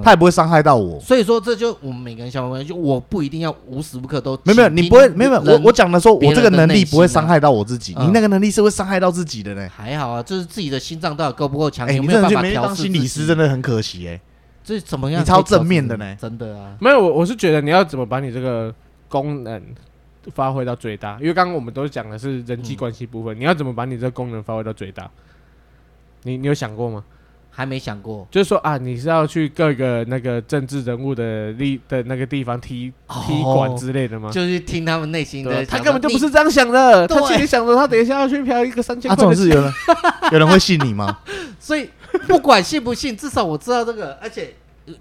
[0.04, 9.68] 他也不会伤害到我，所以说这就我们每个人想法，就我不一定要无时无刻都没有没有，你不会没有我我讲的说，我这个能力不会伤害到我自己，你那个能力是会伤害到自己的呢。
[9.76, 14.22] 还好啊，就是自己的心脏到底够不够强，哎，有没有办法调当心理师真的很可惜哎，
[14.64, 15.20] 这怎么样？
[15.20, 18.72] 你超正面的呢，真的啊，没有我我是觉得你要怎么把你这个
[19.10, 19.60] 功能
[20.32, 25.10] 发挥到最大，因为刚刚我们都讲的是人际关系部分，你要怎么把你这个功能发挥到最大？
[26.24, 27.03] 你你有想过吗？
[27.53, 34.32] 还没想过，就是说啊，你是要去各个那个政治人物的立的那个地方踢踢馆之类的吗？
[34.32, 39.15] 就是听他们内心的，他根本就不是这样想的，他心里想着他等一下要去嫖一个三千块。
[39.17, 39.74] 他总是有人
[40.32, 41.19] 有人会信你吗？
[41.59, 41.89] 所以
[42.26, 44.55] 不管信不信，至少我知道这个，而且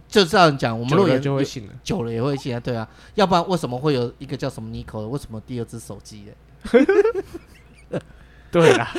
[0.08, 5.06] 就这样讲，我们路人就会信了，久了也会信啊，对啊，要不然为什么会有一个叫什么 Nico 的？
[5.06, 6.24] 为什么第二只手机
[6.70, 8.00] 的？
[8.50, 8.92] 对啦，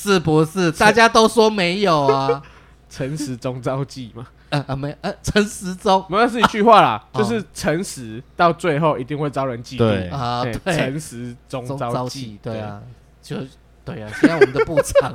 [0.00, 0.70] 是不是？
[0.72, 2.42] 大家都说没有啊。
[2.90, 4.26] 诚实终招忌嘛？
[4.48, 9.78] 呃啊没呃，诚实中没有是一句话啦，就是诚实到最后一定会遭人嫉妒。
[9.78, 12.38] 对啊，对，诚实终招忌。
[12.42, 12.80] 对啊，
[13.22, 13.36] 就
[13.84, 14.10] 对啊。
[14.18, 15.14] 现在我们的部长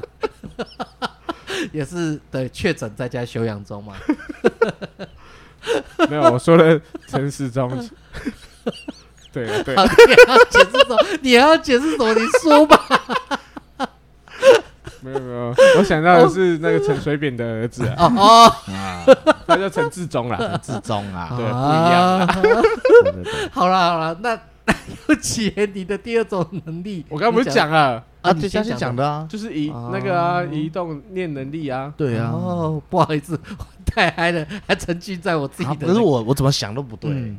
[1.73, 3.95] 也是对确诊在家休养中嘛。
[6.09, 7.67] 没有，我说的诚实中。
[9.31, 9.73] 对啊，对。
[9.75, 10.97] 你要解释什么？
[11.23, 12.13] 你要解释什么？
[12.13, 12.77] 你说吧。
[15.03, 18.51] 没有没有，我想到的是那个陈水扁的儿子啊，哦，
[19.45, 22.27] 他叫陈志忠啦，陈致中啊，对，不一样。
[23.51, 24.39] 好了好了，那
[25.07, 28.03] 有企业你的第二种能力，我刚刚不是讲了。
[28.21, 28.31] 啊？
[28.31, 28.95] 你先讲。
[28.95, 32.31] 的啊，就是移那个啊，移动念能力啊，对啊。
[32.31, 33.37] 哦，不好意思，
[33.85, 35.87] 太嗨了，还沉浸在我自己的。
[35.87, 37.35] 可是我我怎么想都不对，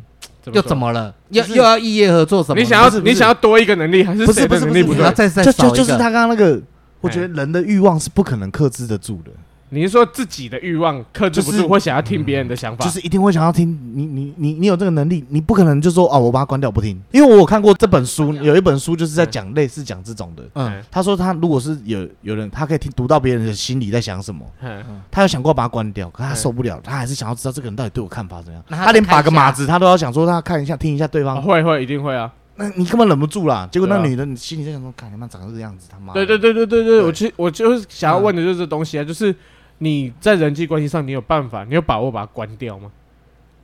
[0.52, 1.14] 又怎么了？
[1.30, 2.60] 又又要异业合作什么？
[2.60, 5.10] 你想要你想要多一个能力，还是谁的能力不对？
[5.12, 6.60] 再再少一个，就是他刚刚那个。
[7.04, 9.30] 我觉得人的欲望是不可能克制得住的。
[9.70, 12.84] 你是说自己的欲望克制不住，会想要听别人的想法？
[12.84, 17.02] 就是一定会想要听你，你，你，你有这个能力，你不可能就说哦，我把它关掉不听。
[17.10, 20.44] 因为我有看过这本书，有一本书就是在讲类似讲这种的。
[20.54, 24.46] 嗯，他说他如果是有有人，他可以听读到别人的心里在想什么。
[24.62, 28.62] 嗯，他有想过把它关掉，可他受不了，他还是想要知道这个人到底对我看法怎样。
[28.68, 31.42] 他连把个马子他都要想说，他看一下听一下对方。
[31.42, 32.30] 会会一定会啊。
[32.56, 36.12] 那你根本忍不住啦，结果那女的，你心里在想说，看他妈长这个样子，他妈。
[36.12, 39.34] 对对对对对对，我其实我就是想要问的就是这东西啊，就是
[39.78, 42.90] 你在人际关系上，你有办法，你有把握把它关掉吗？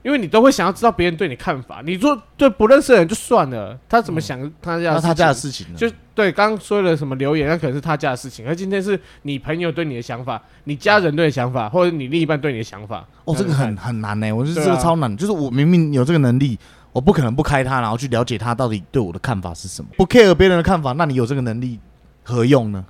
[0.03, 1.83] 因为你都会想要知道别人对你看法。
[1.85, 8.49] 你说对不认识的人就算了，他怎么想他家他家的事情，就对刚刚说了什么留言，那可能是他家的事情。
[8.49, 13.07] 而今天是你朋友对你的想法，你家人对你的想法，或者你另一半对你的想法。
[13.27, 15.15] 哦，这个很很难呢，我觉得这个超难。
[15.17, 16.59] 就是我明明有这个能力。
[16.93, 19.91] 我不可能不开他，然后去了解他到底对我的看法是什么。
[19.97, 21.79] 不 care 别人的看法，那你有这个能力
[22.25, 22.85] 何用呢？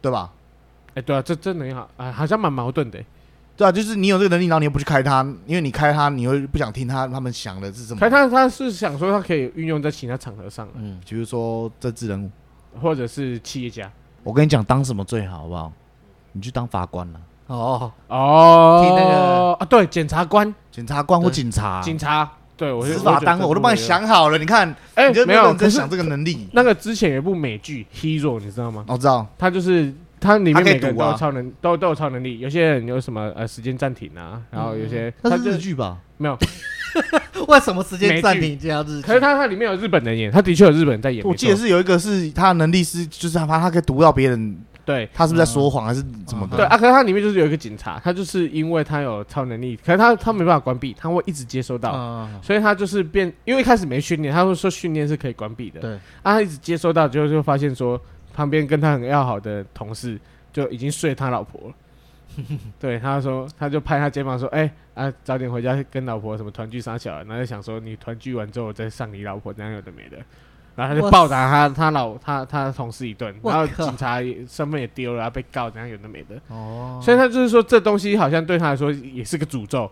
[0.00, 0.30] 对吧？
[0.94, 2.98] 哎，对啊，这这能力好啊，好像蛮矛盾的。
[3.56, 7.98] 对啊，就是你有这个能力，然后你又不去开它，因为你开它，你会不想听他他们想的是什么？
[7.98, 12.30] 开它，他是想说他可以运用在其他场合上，嗯，比如说政治人物，
[12.80, 13.90] 或者是企业家。
[14.22, 15.72] 我跟你讲，当什么最好，好不好？
[16.32, 17.20] 你去当法官了。
[17.48, 24.36] 哦哦，听那个啊，对，检察官、检察官或警察、警察，对我司法单位，我都帮你想好了。
[24.36, 26.46] 你看，哎，没有在想这个能力。
[26.52, 28.84] 那个之前有一部美剧《Hero》，你知道吗？
[28.88, 29.94] 我知道，他就是。
[30.20, 32.40] 他里面每个人都有超能，都都有超能力。
[32.40, 35.96] 有些人有什么呃时间暂停啊，然后有些它是日剧吧？
[36.16, 36.36] 没有，
[37.46, 39.00] 为什么时间暂停这样子？
[39.00, 41.24] 可是他他里面有日本人演，他的确有日本人在演。
[41.24, 44.58] 我记得是有一个是他的能力是，就是他他可以读到别人，
[44.88, 46.56] 对，他是不是在说谎还是怎么的？
[46.56, 58.00] 对啊，可是他里面就是有一个警察，他就是因为他有超能力，可是他他没办法关闭，他会一直接收到，所以他就是变，因为一开始没训练，他会说训练是可以关闭的，对，啊，他一直接收到，之后就发现说
[58.34, 60.18] 旁边跟他很要好的同事。
[60.50, 61.74] 就已经睡他老婆了，
[62.80, 70.16] 对，他说，他就拍他肩膀说：“哎、欸，啊，早点回家跟老婆什么团聚杀小孩。”然后就想说：“你团聚完之后再上你老婆，这样有的没的。”
[70.78, 76.40] 然后他就暴打他他老他他同事一顿，然后警察身份也丢了，然后被告，怎样有的没的。
[76.48, 79.90] 哦，所以他就是说，这东西好像对他来说也是个诅咒。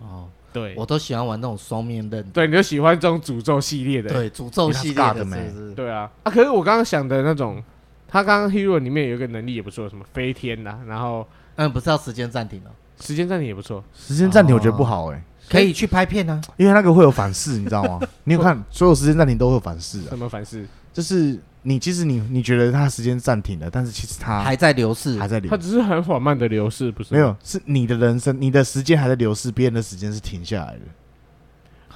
[0.00, 2.22] 哦，对，我都喜欢玩那种双面刃。
[2.30, 4.10] 对，你就喜欢这种诅咒系列的。
[4.10, 6.10] 对，诅咒系列的，对啊。
[6.24, 7.62] 啊，可是我刚刚想的那种。
[8.08, 12.70] 他刚刚 Hero 里面有一个能力也不错，什么飞天呐，然后嗯，不是要时间暂停哦，
[13.00, 18.00] 时间暂停也不错，时间暂停我觉得不好哎，可以去拍片呢，因为那个会有反噬，你知道吗？
[18.24, 20.10] 你有看所有时间暂停都会有反噬啊？
[20.10, 20.66] 什么反噬？
[20.92, 27.14] 就是你其实你你觉得他时间暂停了，但是其实他还在流逝，还在流，他只是很缓慢的流逝，不是？
[27.14, 30.80] 没有，是你的人生，你的时间还在流逝，别人的时间是停下来的。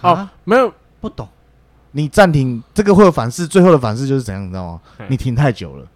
[0.03, 1.29] 哦，没有，不懂。
[1.93, 4.81] 你暂停这个会有反噬，最后的反噬就是怎样，你知道吗？
[5.09, 5.87] 你停太久了。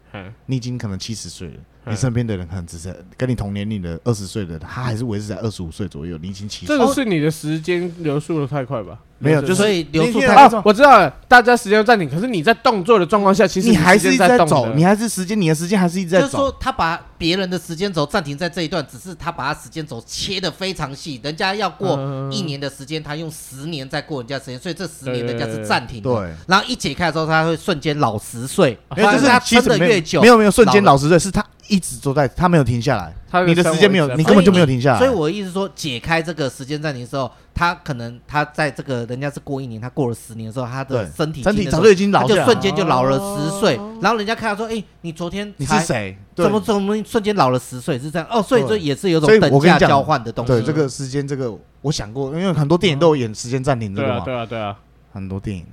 [0.47, 1.55] 你已经可能七十岁了，
[1.87, 6.19] 你身边的人可能只是跟你同年龄的二十岁的，他还是维持在二十五岁左右。
[6.21, 8.99] 你已经七十，这个是你的时间流速的太快吧？
[9.19, 10.63] 没有，就是所以流速太快。
[10.65, 16.27] 我知道了，大家时间暂停，可是你在动作的状况下，其实你还是一直在走，你还是时间，你的时间还是一直在走。
[16.27, 21.97] 就是说，他把别人的时间轴暂停在这一段，只是他把他时间轴切的非常细，人家要过
[22.31, 26.11] 一年的时间，他用十年在过人家时间，所以这十年人家是暂停的。
[26.11, 31.43] 对，然后一解开的时候，他会瞬间老十岁，因为就是他撑的越久，没有没有瞬间老十岁，是他。
[31.69, 33.13] 一直都在，他没有停下来。
[33.47, 34.99] 你的时间没有，你根本就没有停下来。
[34.99, 43.77] 所以我的意思说，解开这个时间暂停的时候，他可能他在这个人家是过一年，他过了十年的时候，他的身体身体早就已经老了，就瞬间就老了十岁。
[44.01, 46.17] 然后人家看到说，哎，你昨天你是谁？
[46.35, 47.99] 怎么怎么瞬间老了十岁？
[47.99, 48.43] 是这样哦。
[48.43, 50.53] 所以这也是有种等价交换的东西。
[50.53, 54.21] 对这个时间，这个我想过，因为很多电影都有演时间暂停这个嘛。
[54.21, 54.77] 对啊，对啊，
[55.13, 55.67] 很多电影。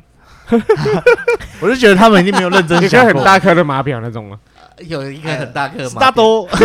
[1.62, 3.14] 我就觉得他们一定没有认真 想过。
[3.14, 4.38] 很大颗的码表那种吗？
[4.88, 6.48] 有一个很大个，大多，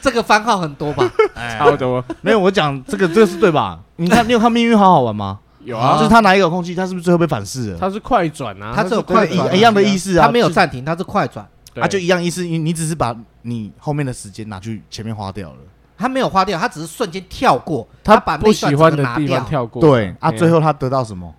[0.00, 1.10] 这个番号很多吧？
[1.58, 2.02] 差不多。
[2.20, 3.78] 没有，我讲这个，这个是对吧？
[3.96, 5.38] 你看， 你有看《命运好好玩》吗？
[5.64, 7.78] 有啊，就是他拿一个空气，他是不是最后被反噬了？
[7.78, 11.46] 他是快转啊，他是有快一一样的意思啊，他没有暂停，他是快转，
[11.80, 12.44] 啊，就一样意思。
[12.44, 15.56] 你你只是把你后面的时间拿去前面花掉了，
[15.98, 19.82] 他没有花掉，他只是瞬间跳过，他把不喜欢的地方跳过。
[19.82, 21.32] 对啊，最后他得到什么？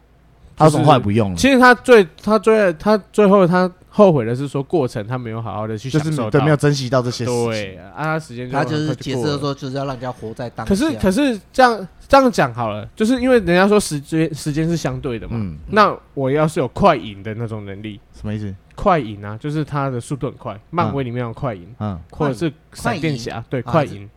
[0.56, 1.36] 他从后来不用了。
[1.36, 3.70] 其实他最他最他最后他。
[3.94, 7.26] 后悔的是说过程他没有好好的去享受，对，没有珍惜到这些。
[7.26, 10.70] 对，啊，他时间他就是解释说，就是要让人家活在当下。
[10.70, 15.34] 可是，可是这样这样讲好了，就是因为人家说时间时间是相对的嘛。
[15.36, 15.58] 嗯。
[15.68, 18.56] 那我要是有快银的那种能力，什么意思？
[18.76, 20.58] 快银啊，就是他的速度很快。
[20.70, 24.10] 漫威里面有快银，嗯，或者是闪电侠，对，快银。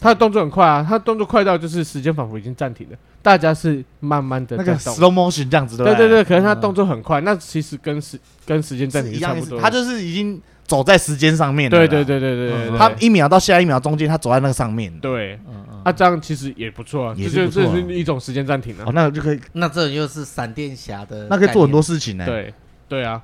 [0.00, 5.84] 他的动作很快啊，他动作快到就是时间仿佛已经暂停了，大家是慢慢的那个 slow motion 这样子的。
[5.84, 9.60] 对对对，可是他动作很快，那其实跟时跟时间暂停差不多。
[9.60, 11.76] 他就是已经走在时间上面了。
[11.76, 14.92] 对对对对对，他一秒到下一秒中间，他走在那个上面。
[15.00, 15.38] 对，
[15.84, 18.84] 啊，这样其实也不错啊，这就这是一种时间暂停了。
[18.86, 22.24] 哦，那就可以，那这又是闪电侠的，那可以做很多事情呢。
[22.24, 22.54] 对
[22.88, 23.20] 对啊，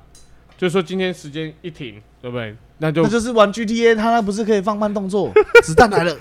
[0.57, 2.55] 就是说今天时间一停，对不对？
[2.81, 5.31] 那就那就是玩 GTA，他那不是可以放慢动作？
[5.63, 6.15] 子弹来了。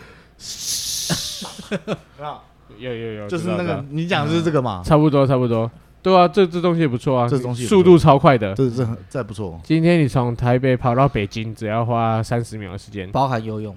[2.78, 4.82] 有有有， 就是那个你讲的是这个嘛？
[4.84, 5.70] 差不多差不多，
[6.02, 9.60] 对啊，这这东西也不错啊，这东西速度超快的，这这这不错。
[9.64, 13.76] 今天你从台北跑到北京，只要花三十秒的时间，包含游泳。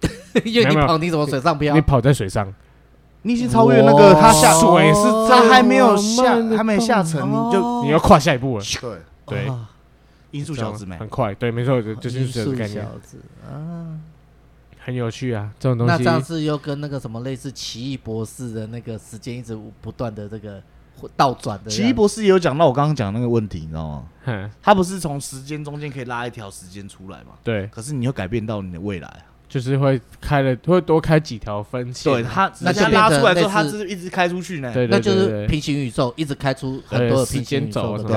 [0.44, 1.74] 因为你跑，你怎么水上漂？
[1.74, 2.52] 你跑在水上，
[3.22, 8.64] 你已经超越那个他下水是，他还没有下，还没下沉，你就你要跨下一步了。
[8.80, 8.90] 对。
[9.26, 9.48] 对，
[10.32, 10.96] 音速小子没。
[10.96, 12.84] 很快，对，没错，就是这个概念。
[12.84, 14.00] 啊。
[14.90, 15.92] 很有趣啊，这种东西。
[15.92, 20.60] 那上次又跟那个什么类似奇异博士的那个时间一直不断的这个
[21.16, 21.70] 倒转的。
[21.70, 24.04] 奇异博士也有讲到我刚刚讲那个问题，你知道吗？
[24.24, 27.34] 嗯，他不是从时间中间可以拉一条时间出来吗？
[27.44, 27.66] 对。
[27.68, 32.12] 可是你又改变到你的未来，就是会开了，会多开几条分线。
[32.12, 34.72] 对，他那就拉出来之后，他是一直开出去呢。
[34.74, 38.16] 对，那就是平行宇宙一直开出很多的平行宇宙，对。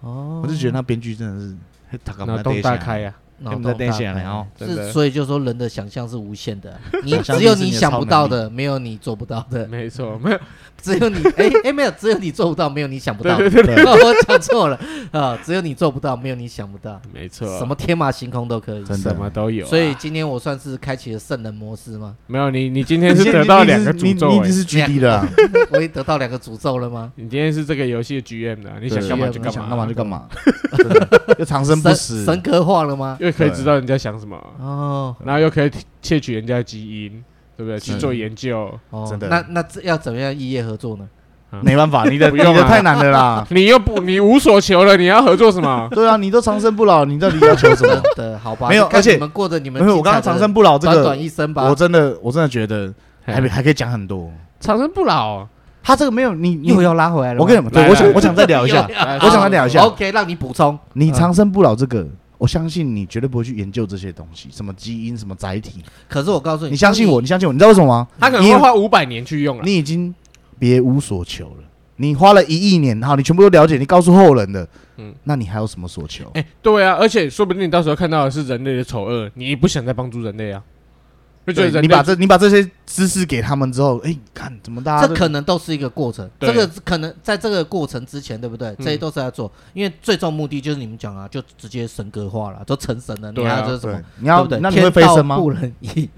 [0.00, 3.14] 哦，我就觉得那编剧真的是脑洞大开呀。
[3.40, 9.66] 脑洞大开，然后是，所以就说人的想象是无限的， 你只有你想不到的，没有你做不到的。
[9.68, 10.38] 没错，没有，
[10.80, 13.36] 只有你， 哎哎，没有，只有你做不到，没有你想不到。
[13.36, 14.78] 对对对，我 讲错了。
[15.12, 17.00] 啊，只有你做不到，没有你想不到。
[17.12, 19.64] 没错，什么天马行空都可以，什么都有。
[19.66, 22.14] 所以今天我算是开启了圣人模式吗？
[22.26, 25.26] 没有，你你今天是得到两个诅咒，你已经是 GD 了，
[25.70, 27.12] 我已经得到两个诅咒了吗？
[27.16, 30.28] 你今天是这个游戏的 GM 的，你想干嘛就干嘛，干嘛就干嘛，
[31.38, 33.16] 又长生不死，神格化了吗？
[33.28, 34.18] 又可以知道人家想。
[34.18, 35.14] 什么哦？
[35.24, 35.70] 然后又可以
[36.02, 37.22] 窃取人家基因，
[37.56, 37.78] 对不对？
[37.78, 38.68] 去做研究，
[39.08, 39.28] 真的。
[39.28, 41.08] 那那要怎么样异业合作呢？
[41.62, 43.46] 没办法，你的你的太难了啦！
[43.50, 45.88] 你又不，你无所求了，你要合作什么？
[45.92, 48.02] 对啊，你都长生不老，你到底要求什么？
[48.16, 48.68] 的好吧？
[48.68, 49.96] 没有，而且你们过着你们没有。
[49.96, 51.62] 我刚刚长生不老这个，短短一生吧。
[51.64, 52.92] 我真的，我真的觉得
[53.24, 54.30] 还还可以讲很多。
[54.60, 55.46] 长生不老，
[55.82, 57.40] 他这个没有，你又要拉回来了。
[57.40, 58.86] 我跟你们，对，我想我想再聊一下，
[59.22, 59.80] 我想再聊一下。
[59.88, 60.78] OK，让你补充。
[60.92, 62.06] 你长生不老这个。
[62.38, 65.82] 我相信你绝对不会去研究这些东西，什么基因，什么载体。
[66.08, 68.08] 可是我告诉你，你相信我，你相信我，你知道为什么吗？
[68.18, 69.62] 他可能会花五百年去用了。
[69.64, 70.14] 你已经
[70.58, 71.64] 别无所求了。
[71.96, 74.68] 你花了一亿年，好，你全部都了解，你告诉后人的，
[74.98, 76.30] 嗯，那你还有什么所求？
[76.34, 80.62] 哎，对啊，而且说不定你到时候看到的是人类的丑恶，你不想再帮助人类啊。
[81.52, 86.28] 对，你把这你把这些知识给他们之后，哎，看怎么大家这可能都是一个过程。
[86.40, 88.74] 这个可能在这个过程之前，对不对？
[88.78, 93.32] 这些都是要做，因为最终目的就是你们讲啊，就直接神格化了，都成神了。
[93.32, 94.00] 你还要什么？
[94.18, 95.36] 你要那 你会飞升吗？
[95.38, 96.08] 不能移，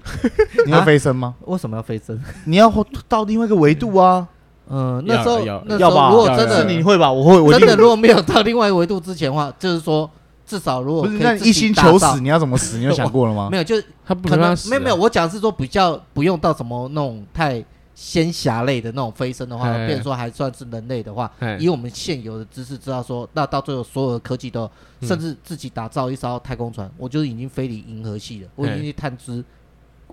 [0.65, 1.35] 你会飞升吗？
[1.45, 2.19] 为什么要飞升？
[2.45, 2.71] 你要
[3.07, 4.27] 到另外一个维度啊。
[4.69, 7.59] 嗯，那时候那时候如果真的你会吧，我会。
[7.59, 10.09] 真的如果没有到另外一个维度之前的话，就是说。
[10.51, 12.77] 至少如果不是那一心求死，你要怎么死？
[12.77, 13.47] 你有 想过了吗？
[13.49, 14.95] 没有，就是他可能没有没有。
[14.97, 17.63] 我讲是说比较不用到什么那种太
[17.95, 24.69] 仙侠类的那种飞升的话，变成说还算是人类的话，以我们现有的知识知道说，那到最后所有的科技都
[25.01, 29.41] 甚至自己打造一艘太空船，我就已经飞离银河系了，我已经去探知。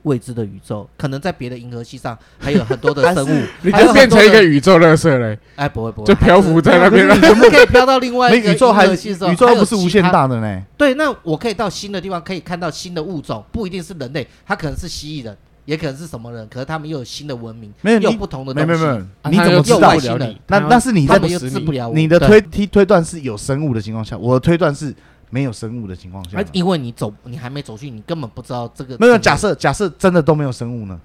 [0.02, 5.38] 未知的宇宙，可能在别的银河系上还有很多的生物， 你就变成一个宇宙垃圾嘞？
[5.56, 9.32] 哎，不会不会，就漂浮在那边了，全部可以飘到另外一个银河系上。
[9.32, 10.62] 宇宙不是无限大的呢？
[10.76, 18.66] 对，那我可以到新的地方，可以看到新的物种，不一定是人类，它可能是蜥蜴人，也可能是什么人，可是他们又有新的文明，没有不同的东西。
[18.66, 19.94] 没有没有，你怎么知道？
[20.46, 21.18] 那那是你在
[21.92, 24.94] 你的推推推断是有生物的情况下，我的推断是。
[25.30, 28.96] 没有生物的情况下，因为你走，你还没走去，你根本不知道这个。
[28.98, 31.00] 没有假设，假设真的都没有生物呢？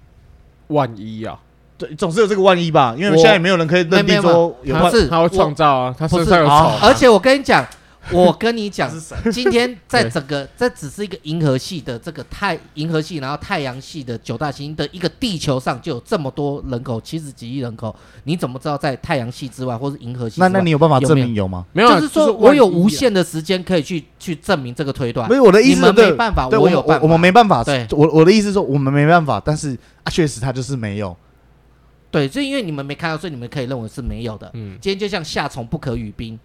[0.68, 1.38] 万一呀，
[1.78, 2.96] 对，总是有这个万一吧。
[2.98, 6.78] 因为现在也没有人可以认定说有万一，他会创造啊，他身上有草。
[6.82, 7.66] 而且我跟你讲。
[8.12, 8.92] 我跟你讲，
[9.32, 17.96] 今天在整个这只是一个银河系的这个太银河系，然后太阳系的九大行星的一个地球上就有这么多人口，七十几亿人口，
[18.26, 20.42] 你怎么知道在太阳系之外或是银河系？
[20.42, 21.66] 那那你有办法证明有吗？
[21.72, 25.30] 没有，就是说我有无限的时间可以去去证明这个推断。
[25.30, 27.64] 没有，我的意思是，没办法，我有办法，我们没办法。
[27.64, 31.16] 对，我我的意思是说，我们没办法，但是啊，确实它就是没有。
[32.12, 34.52] 对，就因为你们没看到，所以你们可以认为是没有的。
[34.54, 36.38] 嗯，今天就像夏虫不可语冰。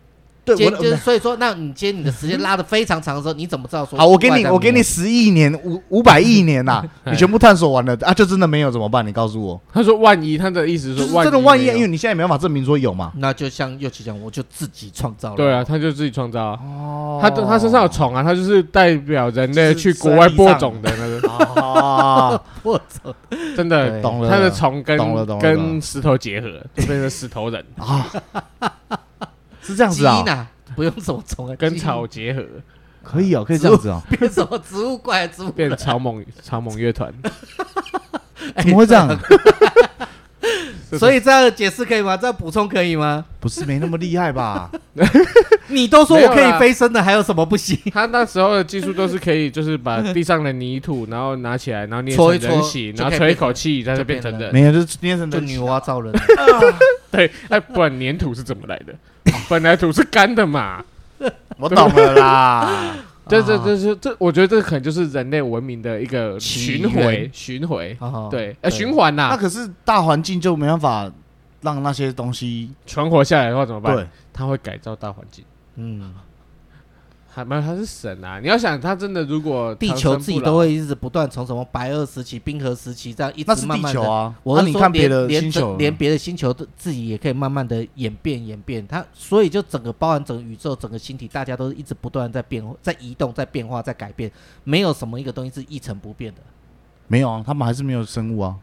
[0.56, 3.98] 对，就是所以说，那你今天你的时间拉的非常长的时候，你怎么知道说？
[3.98, 9.06] 好，我给你，我给你十亿年，五五百亿年呐， 你全部探索完了啊，就真的没有怎么办？
[9.06, 9.60] 你告诉我。
[9.72, 13.12] 他说万一，他的意思是说，真的万一，因为你现在没办法证明说有嘛。
[13.16, 15.36] 那就像又奇讲，我就自己创造了。
[15.36, 16.52] 对啊，他就自己创造。
[16.52, 17.18] 哦。
[17.20, 21.28] 他他身上有虫啊，他就是代表人类去国外播种的那个。
[21.28, 22.40] 哦。
[22.62, 23.14] 播种。
[23.56, 24.30] 真的懂了。
[24.30, 24.98] 他的虫跟
[25.38, 28.06] 跟石头结合，变成石头人 啊。
[29.68, 32.42] 是这样子啊，不用什么虫，跟草结合，
[33.02, 37.12] 可以哦，可以这样子哦， 变什么植物怪植物，变草蜢草蜢乐团，
[38.56, 39.08] 怎么会这样？
[40.98, 42.16] 所以这样解释可以吗？
[42.16, 43.22] 这样补充可以吗？
[43.40, 44.70] 不是没那么厉害吧？
[45.68, 47.78] 你都说我可以飞升的，还有什么不行？
[47.92, 54.50] 他那时候的技术都是可以，就是把地上的泥土，然后拿起来，然后捏成人形，然后吹一口气，它就变成人。
[54.50, 56.10] 没有，就是捏成就女娲造人。
[57.10, 58.94] 对，哎，不然粘土是怎么来的？
[59.48, 60.84] 本来土是干的嘛。
[61.58, 62.96] 我懂了啦。
[63.28, 67.96] 这这这是这，我觉得这可能就是人类文明的一个巡回巡回。
[68.30, 69.28] 对，呃，循环呐。
[69.30, 71.10] 那可是大环境就没办法
[71.60, 73.94] 让那些东西存活下来的话怎么办？
[73.96, 75.44] 对，它会改造大环境。
[75.76, 76.14] 嗯。
[77.30, 78.40] 还没有，他是神啊！
[78.40, 84.34] 你要想，他真的如果地球自己都会一直不断从什么白垩时期、冰河时期这样一直慢慢的啊。
[84.42, 88.84] 我你看别的星球，连别的星球都自己也可以慢慢的演变演变。
[88.88, 94.30] 它所以就整个包含整个宇宙、整个星体，大家都是一直不断在变、在移动、在变化、在改变，
[94.64, 96.40] 没有什么一个东西是一成不变的。
[97.06, 98.56] 没有啊，他们还是没有生物啊。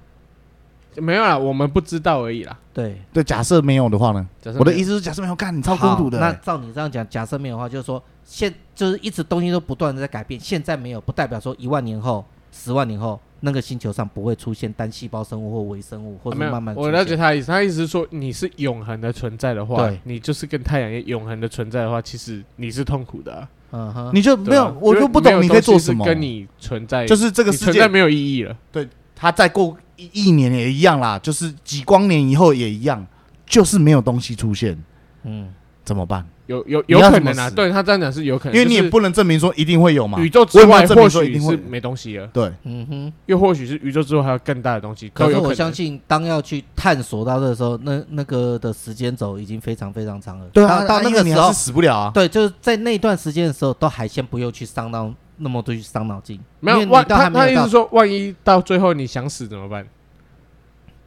[0.97, 2.57] 没有啦，我们不知道而已啦。
[2.73, 4.25] 对对，假设没有的话呢？
[4.57, 6.19] 我的意思是，假设没有，干你超孤独的。
[6.19, 10.37] 那照你这样讲，假设没有的话，就是说现就是一直东西都不断的在改变。
[10.39, 16.77] 现在没有，不代表说一万年后、十万年后，那个星球上不会出现单细胞生物或微生物，或者慢慢、啊。
[16.77, 23.49] 我了解他的意思，他意思是说，你是永恒的存在的话，对你就是跟太阳一样永恒的存在的话，其实你是痛苦的、啊。
[23.71, 26.05] 嗯哼，你就没有，啊、我就不懂你可以做什么。
[26.05, 28.57] 跟你存在就是这个世界存在没有意义了。
[28.71, 29.77] 对，他再过。
[29.97, 33.07] 一亿年也一样啦，就是几光年以后也一样，
[33.45, 34.77] 就是没有东西出现，
[35.23, 35.53] 嗯，
[35.85, 36.25] 怎么办？
[36.47, 40.19] 有有有可能啊，对他这样讲是有可能，因为你也不能证明说一定会有嘛。
[40.19, 45.09] 宇宙之外或许是没东西了，对，嗯哼，又或许是宇宙之外还有更大的东西。
[45.09, 50.45] 可是我相信，当要去探索到的时候，那那个的时间轴已经非常非常长了。
[50.53, 52.11] 对啊，到那个时候死不了啊。
[52.13, 56.39] 对，就是在那段时间的时候，都还先不用去伤到那么多去伤脑筋。
[56.59, 59.83] 没有万，他他意思说，万一到最后你想死怎么办？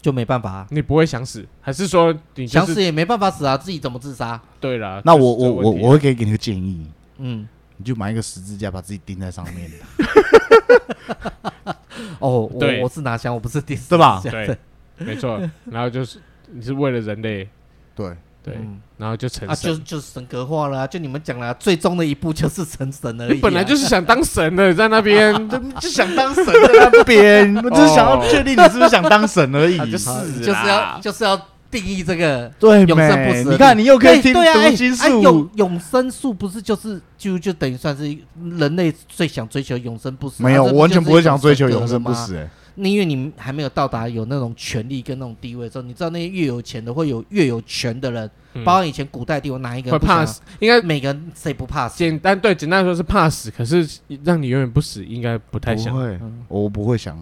[0.00, 0.66] 就没办法啊！
[0.70, 3.56] 你不会想死，还是说你想死也没办法死啊？
[3.56, 4.40] 自己怎么自杀？
[4.60, 6.86] 对了，那我我我我会给给你个建议，
[7.18, 7.46] 嗯，
[7.76, 9.70] 你就买一个十字架，把自己钉在上面。
[12.20, 14.20] 哦，我，我是拿枪，我不是钉，对吧？
[14.22, 14.56] 对，
[14.98, 15.40] 没错。
[15.64, 17.48] 然后就是你是为了人类，
[17.94, 18.16] 对。
[18.48, 18.58] 对，
[18.96, 23.34] 然后就成神，啊，就就神格化了，就你们讲了，最终的一步就是成神而已。
[23.34, 25.34] 你本来就是想当神的，在那边
[25.80, 31.40] 就想当神在那边， 我就是想要确定你是不是想当神而已，就是就是要就是要
[31.70, 33.50] 定义这个对永生不死。
[33.50, 34.40] 你看，你又可以听读
[34.74, 38.16] 心术，永永生术不是就是就就等于算是
[38.56, 40.42] 人类最想追求永生不死？
[40.42, 42.36] 没有，我完全不会想追求永生不死。
[42.36, 42.48] 哎。
[42.86, 50.40] 因为你还没有到达有那种权力跟那种地位的时候，你知道那些越有钱的会有越有权的人，嗯、包括以前古代帝王哪一个人会怕死？
[50.60, 51.98] 应该每个人谁不怕死？
[51.98, 53.88] 简单对，简单来说是怕死，可是
[54.22, 55.92] 让你永远不死，应该不太想。
[55.92, 57.18] 不会，我不会想，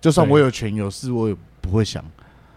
[0.00, 2.04] 就算我有权有势，我也不会想。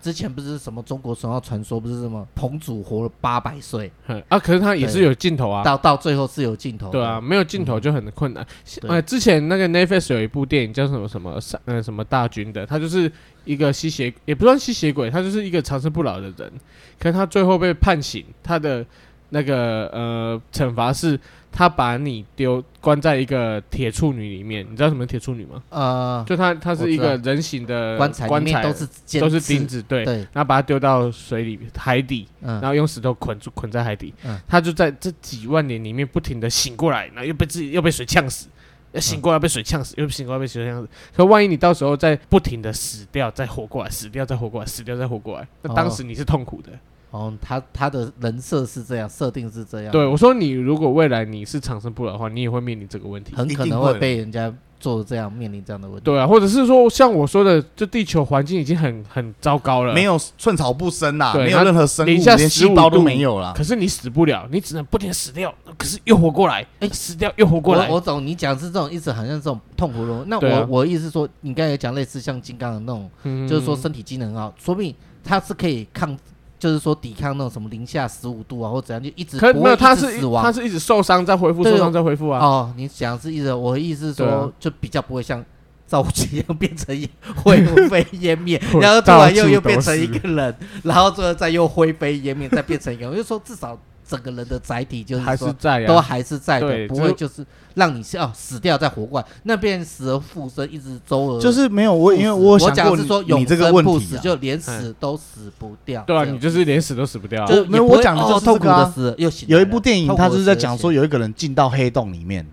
[0.02, 3.92] 之前不是什么中国神话传说，不是什么彭祖活了八百岁
[4.28, 4.40] 啊？
[4.40, 6.90] 可是他也是有尽头啊，到到最后是有尽头。
[6.90, 8.46] 对啊，没有尽头就很困难。
[8.88, 13.12] 呃，之前那个 Netflix 有一部电影叫什么什么呃什么大军的，他就是
[13.46, 16.52] 一个吸血，也不算吸血鬼，他就是一个长生不老的人。
[17.00, 18.86] 可是他最后被判刑，他的
[19.30, 21.20] 那个呃惩罚是。
[21.52, 25.62] 他把你丢关在一个铁处女里面，你知道什么铁处女吗？
[25.70, 28.88] 呃，就它它是一个人形的棺材，棺材都是
[29.20, 38.48] 都是钉子，对，对，然后把它丢到水里海底，嗯、然后用石头捆住捆在海底，嗯、他就在这几万年里面不停的醒过来，然后又被自己又被水呛死，
[38.96, 40.90] 醒过来被水呛死，又醒过来被水呛死。
[41.14, 46.72] 可万一你到时候再不停的死掉，再活过来，死掉再活过来，死掉再活过来，那当时你是痛苦的。
[47.12, 49.92] 哦，他他的人设是这样，设定是这样。
[49.92, 56.04] 对，我说你如果未来你是长生不老的话，你也会面临这个问题，很可能会被人家做这样面临这样的问题。
[56.06, 63.54] 对啊，或者是说像我说的，就地球环境已经很很糟糕了，没有寸草不生呐，对没有任何生物，连细胞都没有了。
[63.54, 67.90] 可是你死不了，你只能不停死掉，可是又活过来，哎、欸，死掉又活过来。
[67.90, 70.24] 我我懂你讲是这种意思，好像这种痛苦的。
[70.28, 76.18] 那我、啊、我意思说，你刚才讲类似像金刚的那种，嗯、就是说身体机能很好，说不定他是可以抗。
[76.62, 82.40] 就是说抵抗那种什么零下十五度啊，或怎样，就一直可没有，他是死亡他是一直受伤再恢复，受伤再恢复啊。
[82.40, 85.44] 哦，你讲是意思，我的意思是说，就比较不会像
[85.88, 86.96] 造物主一样变成
[87.44, 93.12] 灰飞烟灭， 然后突然又又变成一个人，然后最后再又灰飞烟灭，再变成一个人。
[93.12, 93.76] 我就说至少。
[94.12, 97.46] 整个人的载体就是还是在，都还是在的，不会就是
[97.76, 106.04] 让你哦死掉再活过来，那边死而复生，一直周而就是没有我，因为我想过是说永生不死，就连死都死不掉。
[106.06, 107.46] 对啊，你就是连死都死不掉。
[107.46, 112.46] 就没有我讲的就是痛苦的死，又有一部电影，他就是在讲说有一个人进到黑洞里面，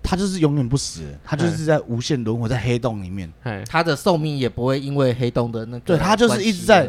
[0.00, 3.32] 他就是永远不死，他就是在无限轮回在黑洞里面，
[3.68, 6.88] 他的寿命也不会因为黑洞的那个，对他就是一直在。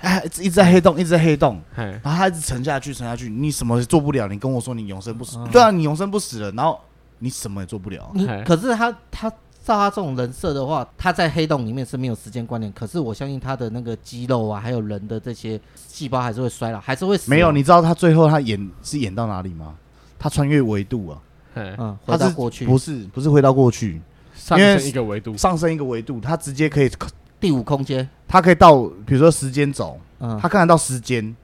[0.00, 4.28] 哎，一直在黑洞，一直在黑洞，然后他一直沉下去，沉下去，你什么也做不了。
[4.28, 6.78] 你跟我说你永生不死，对啊，你永生不死了，然后
[7.18, 8.12] 你什么也做不了。
[8.44, 9.30] 可是他他
[9.64, 12.72] 照他这种人设的话，他在黑洞里面是没有时间观念。
[12.72, 17.30] 可是我相信他的那个肌肉啊，还有人的这些细胞还是会衰老，还是会死。
[17.30, 19.74] 没有，你知道他最后他演是演到哪里吗？
[20.18, 21.18] 他穿越维度啊，
[21.54, 24.00] 嗯，回到过去，不是不是回到过去，
[24.34, 26.90] 上升一个维度，上升一个维度，他直接可以。
[27.38, 31.34] 第五空间，他可以到，比如说时间轴，嗯，他看得到时间，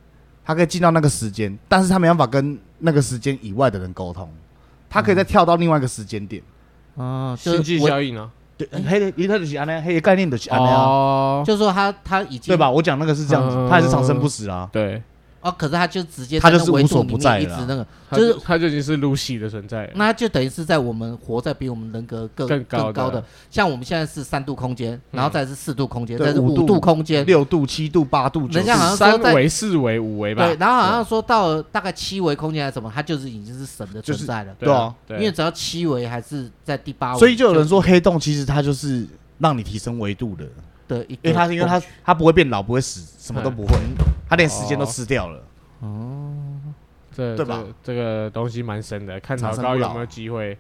[0.44, 4.28] 他可以进到那个时间，但是他没办法跟那个时间以外的人沟通，
[4.88, 6.42] 他可以再跳到另外一个时间点。
[6.94, 8.30] 哦，星际效应呢？
[8.56, 12.70] 对，黑的一个就是安那，黑的概念的安那哦，就是说他他已经对吧？
[12.70, 14.68] 我讲那个是这样子，他还是长生不死啊。
[14.72, 15.02] 对。
[15.42, 30.46] 哦，可是他就直接他就是无所不在，一直那个就是他就已经是露西的存在，那就等于是在我们活在比我们人格更更高的，像我们现在是三度空间，然后再是四度空间，再是五度空间，六度、七度、八度、人家好像三维、四维、五维吧。
[30.46, 34.54] 对，然后好像说到了大概七维空间还是什么，它就是已经是神的存在了。
[34.58, 39.04] 对啊，因为只要七维还是在第八维，所以就有人说黑洞其实它就是
[39.38, 40.44] 让你提升维度的。
[40.92, 43.74] 对，因为它因为他他不会变老，不会死，什么都不会，
[44.28, 45.42] 他连时间都吃掉了。
[45.80, 46.34] 哦，
[47.14, 47.64] 这对吧？
[47.82, 50.56] 这个东西蛮深的，看老高有没有机会。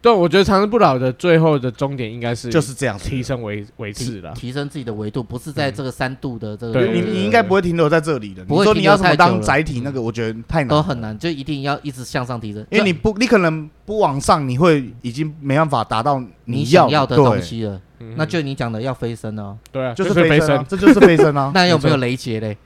[0.00, 6.86] 对，我觉得长生不老的最后的终点应该是就是这样，提升维维次了，提升自己的维度，不是在这个三度的这个。
[6.86, 8.44] 你你应该不会停留在这里的。
[8.48, 12.64] 你说你要什么当载体，那个我觉得太难，都很难，就一定要一直向上提升。
[12.70, 17.80] 因为你不，你可能不往上，你会已经没办法达到你想要的东西了。
[18.16, 21.50] 那就你讲的要飞升哦，对啊，就是飞升， 这就是飞升啊。
[21.54, 22.56] 那有没有雷劫嘞？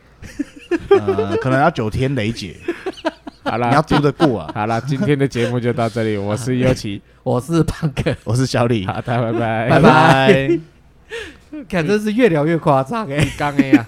[0.90, 2.56] 呃，可能要九天雷劫。
[3.44, 4.52] 好啦，你要读得过啊。
[4.54, 6.16] 好啦，今天的节目就到这里。
[6.16, 8.86] 我是尤奇，我是胖哥，我是小李。
[8.86, 10.58] 好的，拜拜，拜拜。
[11.68, 13.86] 看，真是越聊越夸张哎，刚哎呀。